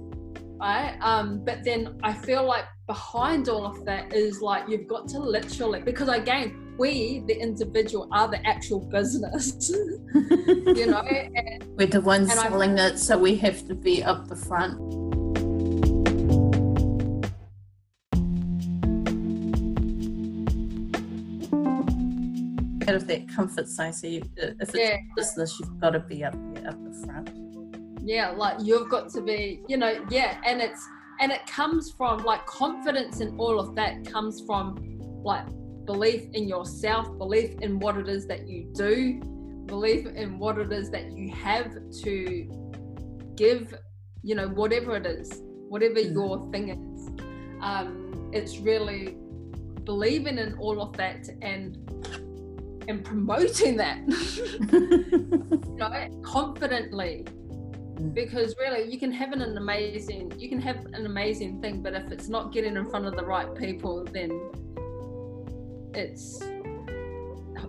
right? 0.58 0.98
Um, 1.00 1.44
but 1.44 1.64
then 1.64 1.98
I 2.02 2.12
feel 2.12 2.44
like 2.44 2.64
behind 2.86 3.48
all 3.48 3.64
of 3.66 3.84
that 3.84 4.12
is 4.12 4.40
like 4.40 4.68
you've 4.68 4.88
got 4.88 5.08
to 5.08 5.18
literally 5.18 5.80
because 5.80 6.08
again, 6.08 6.67
we 6.78 7.20
the 7.26 7.36
individual 7.38 8.08
are 8.12 8.28
the 8.28 8.44
actual 8.46 8.80
business, 8.80 9.70
you 10.14 10.86
know. 10.86 11.02
And, 11.08 11.64
We're 11.76 11.86
the 11.86 12.00
ones 12.00 12.32
selling 12.32 12.78
it, 12.78 12.98
so 12.98 13.18
we 13.18 13.36
have 13.36 13.66
to 13.68 13.74
be 13.74 14.02
up 14.02 14.28
the 14.28 14.36
front. 14.36 14.78
out 22.88 22.94
of 22.94 23.06
that 23.06 23.28
comfort 23.28 23.68
zone. 23.68 23.92
So 23.92 24.06
you, 24.06 24.22
uh, 24.42 24.46
if 24.60 24.74
it's 24.74 24.74
yeah. 24.74 24.96
business, 25.14 25.60
you've 25.60 25.78
got 25.78 25.90
to 25.90 26.00
be 26.00 26.24
up 26.24 26.34
there, 26.54 26.68
up 26.68 26.82
the 26.82 27.06
front. 27.06 27.30
Yeah, 28.02 28.30
like 28.30 28.56
you've 28.62 28.88
got 28.88 29.10
to 29.10 29.20
be, 29.20 29.60
you 29.68 29.76
know, 29.76 30.04
yeah, 30.10 30.38
and 30.46 30.62
it's 30.62 30.86
and 31.20 31.30
it 31.30 31.46
comes 31.46 31.90
from 31.90 32.22
like 32.24 32.46
confidence 32.46 33.20
and 33.20 33.38
all 33.38 33.60
of 33.60 33.74
that 33.74 34.06
comes 34.06 34.40
from 34.46 34.76
like 35.22 35.44
belief 35.88 36.28
in 36.34 36.46
yourself, 36.46 37.16
belief 37.16 37.58
in 37.62 37.78
what 37.78 37.96
it 37.96 38.10
is 38.10 38.26
that 38.26 38.46
you 38.46 38.70
do, 38.74 39.18
belief 39.64 40.06
in 40.06 40.38
what 40.38 40.58
it 40.58 40.70
is 40.70 40.90
that 40.90 41.10
you 41.12 41.30
have 41.30 41.72
to 42.02 43.32
give, 43.36 43.74
you 44.22 44.34
know, 44.34 44.48
whatever 44.48 44.96
it 44.96 45.06
is, 45.06 45.40
whatever 45.70 45.94
mm. 45.94 46.12
your 46.12 46.52
thing 46.52 46.68
is. 46.68 47.08
Um, 47.62 48.30
it's 48.34 48.58
really 48.58 49.16
believing 49.84 50.36
in 50.36 50.58
all 50.58 50.82
of 50.82 50.94
that 50.98 51.26
and 51.40 51.78
and 52.86 53.02
promoting 53.02 53.76
that 53.76 53.98
you 54.72 55.76
know, 55.76 56.22
confidently 56.22 57.24
mm. 57.24 58.14
because 58.14 58.54
really 58.60 58.90
you 58.90 58.98
can 58.98 59.10
have 59.10 59.32
an 59.32 59.56
amazing 59.56 60.30
you 60.38 60.50
can 60.50 60.60
have 60.60 60.84
an 60.92 61.06
amazing 61.06 61.60
thing 61.62 61.82
but 61.82 61.94
if 61.94 62.12
it's 62.12 62.28
not 62.28 62.52
getting 62.52 62.76
in 62.76 62.88
front 62.90 63.06
of 63.06 63.16
the 63.16 63.24
right 63.24 63.54
people 63.54 64.04
then 64.12 64.30
it's 65.98 66.40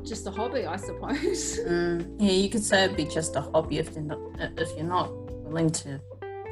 just 0.06 0.28
a 0.28 0.32
hobby 0.32 0.66
i 0.66 0.76
suppose. 0.76 1.60
Mm, 1.70 2.16
yeah 2.20 2.32
you 2.32 2.50
could 2.50 2.64
say 2.64 2.86
it'd 2.86 2.96
be 2.96 3.06
just 3.06 3.36
a 3.36 3.42
hobby 3.42 3.80
if 3.80 3.94
you're 3.94 4.04
not 4.04 4.20
if 4.58 4.70
you're 4.78 4.86
not 4.86 5.12
willing 5.44 5.70
to 5.72 6.00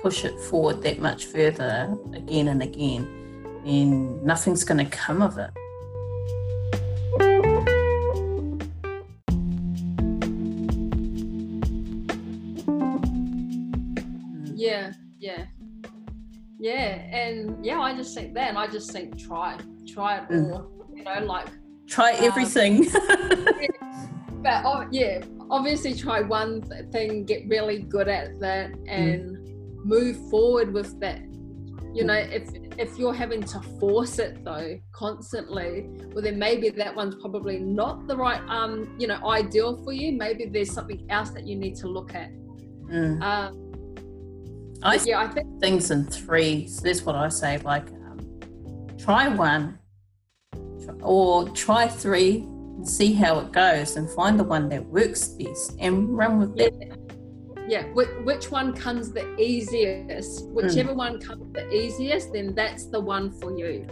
push 0.02 0.26
it 0.26 0.38
forward 0.40 0.82
that 0.82 1.00
much 1.00 1.26
further 1.26 1.96
again 2.14 2.50
and 2.50 2.62
again 2.62 3.08
then 3.64 4.24
nothing's 4.26 4.64
going 4.64 4.78
to 4.78 4.86
come 4.86 5.22
of 5.22 5.38
it. 5.38 5.52
Yeah 14.56 14.94
yeah, 15.20 15.46
yeah, 16.60 17.18
and 17.18 17.66
yeah 17.66 17.80
i 17.80 17.96
just 17.96 18.16
think 18.16 18.34
that 18.36 18.50
and 18.50 18.58
i 18.58 18.68
just 18.68 18.92
think 18.92 19.18
try 19.18 19.58
try 19.88 20.18
it 20.18 20.30
mm. 20.30 20.70
you 20.96 21.04
know 21.04 21.20
like 21.26 21.48
try 21.88 22.14
um, 22.14 22.24
everything 22.24 22.90
but 24.44 24.64
oh, 24.66 24.86
yeah 24.92 25.22
obviously 25.50 25.94
try 25.94 26.22
one 26.22 26.62
thing 26.92 27.26
get 27.26 27.48
really 27.48 27.80
good 27.80 28.08
at 28.08 28.40
that 28.40 28.72
and 28.88 29.38
mm. 29.38 29.86
move 29.86 30.18
forward 30.30 30.74
with 30.74 31.00
that 31.00 31.20
you 31.94 32.04
know 32.04 32.14
if 32.14 32.50
if 32.78 33.00
you're 33.00 33.14
having 33.14 33.42
to 33.42 33.60
force 33.80 34.20
it 34.20 34.44
though 34.44 34.78
constantly 34.92 35.88
well 36.14 36.24
then 36.24 36.38
maybe 36.38 36.70
that 36.70 36.94
one's 36.96 37.16
probably 37.16 37.60
not 37.60 38.08
the 38.08 38.16
right 38.16 38.42
um 38.50 38.94
you 39.00 39.08
know 39.08 39.18
ideal 39.30 39.82
for 39.84 39.94
you 39.94 40.12
maybe 40.12 40.46
there's 40.46 40.72
something 40.72 41.06
else 41.10 41.30
that 41.30 41.48
you 41.48 41.56
need 41.56 41.76
to 41.76 41.88
look 41.88 42.14
at 42.14 42.30
mm. 42.92 43.22
um, 43.22 43.68
I 44.84 44.96
yeah, 45.06 45.22
I 45.22 45.28
think 45.28 45.60
things 45.60 45.92
in 45.92 46.06
three. 46.06 46.68
So 46.68 46.84
that's 46.84 47.04
what 47.04 47.16
I 47.16 47.30
say. 47.30 47.58
Like, 47.60 47.88
um, 47.90 48.20
try 48.98 49.28
one, 49.28 49.80
or 51.02 51.50
try 51.50 51.88
three, 51.88 52.46
and 52.78 52.88
see 52.88 53.14
how 53.14 53.40
it 53.40 53.52
goes, 53.52 53.96
and 53.96 54.10
find 54.12 54.40
the 54.40 54.44
one 54.44 54.70
that 54.70 54.86
works 54.86 55.30
best, 55.30 55.76
and 55.80 56.18
run 56.18 56.40
with 56.40 56.54
yeah. 56.56 56.70
that. 56.70 57.00
Yeah, 57.70 57.84
which, 57.88 58.10
which 58.24 58.50
one 58.50 58.74
comes 58.74 59.12
the 59.12 59.36
easiest? 59.38 60.48
Whichever 60.50 60.94
mm. 60.94 60.96
one 60.96 61.20
comes 61.20 61.52
the 61.54 61.70
easiest, 61.70 62.32
then 62.32 62.56
that's 62.56 62.86
the 62.86 63.00
one 63.00 63.30
for 63.30 63.58
you 63.58 63.86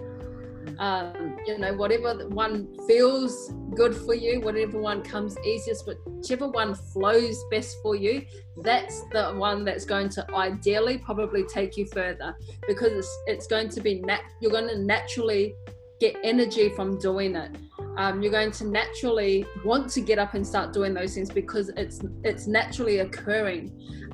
um, 0.79 1.37
you 1.45 1.57
know 1.57 1.73
whatever 1.73 2.27
one 2.29 2.67
feels 2.87 3.53
good 3.75 3.95
for 3.95 4.13
you 4.13 4.41
whatever 4.41 4.79
one 4.79 5.01
comes 5.01 5.37
easiest 5.39 5.87
whichever 5.87 6.47
one 6.47 6.73
flows 6.73 7.43
best 7.51 7.77
for 7.81 7.95
you 7.95 8.25
that's 8.63 9.03
the 9.11 9.33
one 9.37 9.63
that's 9.63 9.85
going 9.85 10.09
to 10.09 10.25
ideally 10.35 10.97
probably 10.97 11.43
take 11.43 11.77
you 11.77 11.85
further 11.85 12.35
because 12.67 12.91
it's, 12.91 13.17
it's 13.27 13.47
going 13.47 13.69
to 13.69 13.81
be 13.81 14.01
nat- 14.01 14.23
you're 14.39 14.51
going 14.51 14.67
to 14.67 14.79
naturally 14.79 15.53
get 15.99 16.15
energy 16.23 16.69
from 16.69 16.97
doing 16.99 17.35
it. 17.35 17.55
Um, 17.97 18.21
you're 18.21 18.31
going 18.31 18.51
to 18.51 18.67
naturally 18.67 19.45
want 19.63 19.89
to 19.91 20.01
get 20.01 20.19
up 20.19 20.33
and 20.33 20.45
start 20.45 20.73
doing 20.73 20.93
those 20.93 21.15
things 21.15 21.29
because 21.29 21.69
it's 21.69 22.01
it's 22.23 22.47
naturally 22.47 22.99
occurring. 22.99 23.71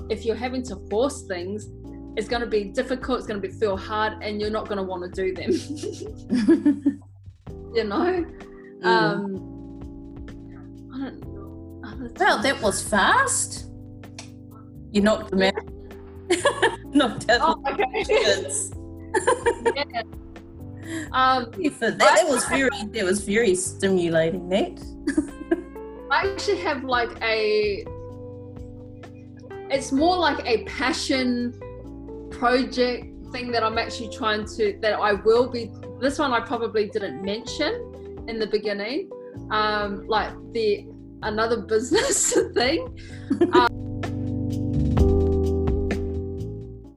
If 0.10 0.26
you're 0.26 0.36
having 0.36 0.64
to 0.64 0.76
force 0.90 1.24
things 1.24 1.70
it's 2.18 2.28
going 2.28 2.42
to 2.42 2.48
be 2.48 2.66
difficult 2.66 3.20
it's 3.20 3.28
going 3.28 3.42
to 3.42 3.48
be 3.48 3.54
feel 3.54 3.78
hard 3.78 4.22
and 4.22 4.42
you're 4.42 4.50
not 4.50 4.68
going 4.68 4.78
to 4.78 4.84
want 4.84 5.04
to 5.04 5.10
do 5.10 5.34
them. 5.34 6.98
You 7.74 7.86
know? 7.86 8.26
Mm. 8.82 8.86
um 8.86 9.72
I 10.94 10.98
don't, 10.98 11.22
Know. 11.22 12.12
well 12.20 12.42
that 12.42 12.62
was 12.62 12.82
fast. 12.82 13.70
You 14.92 15.02
knocked 15.02 15.32
them 15.32 15.44
out 15.44 15.54
knocked 16.94 17.30
out 17.30 17.40
oh, 17.42 17.64
okay. 17.72 18.04
yeah. 19.76 20.02
um 21.12 21.52
that, 21.80 21.98
that 21.98 22.26
was 22.28 22.46
very 22.46 22.70
that 22.70 23.04
was 23.04 23.24
very 23.24 23.56
stimulating 23.56 24.50
that 24.50 24.80
I 26.12 26.28
actually 26.28 26.58
have 26.60 26.84
like 26.84 27.12
a 27.22 27.86
it's 29.70 29.92
more 29.92 30.18
like 30.18 30.46
a 30.46 30.64
passion 30.66 31.54
project 32.30 33.06
thing 33.32 33.52
that 33.52 33.64
I'm 33.64 33.78
actually 33.78 34.10
trying 34.10 34.46
to 34.58 34.78
that 34.82 34.94
I 34.94 35.14
will 35.14 35.50
be 35.50 35.72
this 36.00 36.20
one 36.20 36.34
I 36.34 36.42
probably 36.42 36.90
didn't 36.90 37.24
mention 37.24 38.24
in 38.28 38.40
the 38.40 38.48
beginning 38.48 39.10
um 39.52 40.06
like 40.08 40.34
the 40.54 40.86
another 41.24 41.62
business 41.62 42.34
thing. 42.54 42.98
um, 43.54 43.68